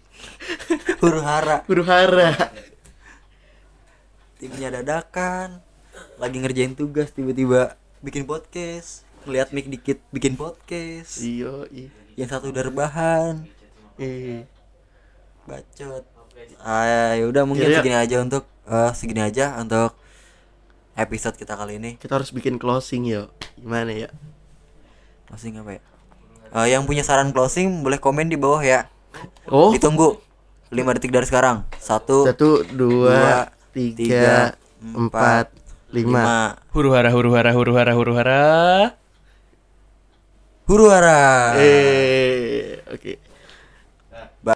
Huru 1.03 1.19
hara. 1.19 1.67
Huru 1.67 1.83
hara. 1.83 2.31
timnya 4.39 4.71
dadakan 4.71 5.59
lagi 6.15 6.39
ngerjain 6.39 6.71
tugas 6.73 7.11
tiba-tiba 7.11 7.75
bikin 7.99 8.23
podcast. 8.23 9.03
Ngeliat 9.27 9.51
mic 9.51 9.67
dikit 9.67 9.99
bikin 10.09 10.39
podcast. 10.39 11.19
Iyo, 11.19 11.67
yang 12.15 12.31
satu 12.31 12.55
udah 12.55 12.63
rebahan. 12.63 13.43
Eh, 13.99 14.47
bacot. 15.43 16.07
Ah 16.63 16.87
ya 17.19 17.27
udah 17.27 17.43
mungkin 17.43 17.67
Kira- 17.67 17.83
segini 17.83 17.97
aja 17.99 18.23
untuk 18.23 18.47
eh, 18.63 18.91
segini 18.95 19.19
aja 19.19 19.59
untuk 19.59 19.91
episode 20.95 21.35
kita 21.35 21.59
kali 21.59 21.75
ini. 21.75 21.99
Kita 21.99 22.15
harus 22.15 22.31
bikin 22.31 22.55
closing 22.55 23.03
yo. 23.03 23.27
Gimana 23.59 23.91
ya? 23.91 24.07
Closing 25.29 25.61
apa 25.61 25.77
ya? 25.77 25.81
Eh, 26.49 26.67
yang 26.73 26.89
punya 26.89 27.05
saran 27.05 27.29
closing 27.29 27.85
boleh 27.85 28.01
komen 28.01 28.25
di 28.25 28.35
bawah 28.35 28.65
ya. 28.65 28.89
Oh, 29.49 29.69
ditunggu 29.69 30.17
5 30.73 30.95
detik 30.97 31.13
dari 31.13 31.25
sekarang. 31.25 31.65
Satu, 31.77 32.25
satu, 32.29 32.65
dua, 32.73 33.13
dua, 33.13 33.33
tiga, 33.73 33.97
tiga, 33.97 34.37
empat, 34.81 35.53
lima. 35.93 36.21
lima. 36.21 36.37
Huru 36.73 36.89
hara 36.93 37.09
huru 37.13 37.29
hara 37.33 37.51
huru 37.53 37.73
hara 37.77 37.93
huru 37.97 38.13
hara 38.17 38.41
huru 40.69 40.85
hara 40.89 41.21
Eh, 41.57 42.81
oke. 42.89 43.28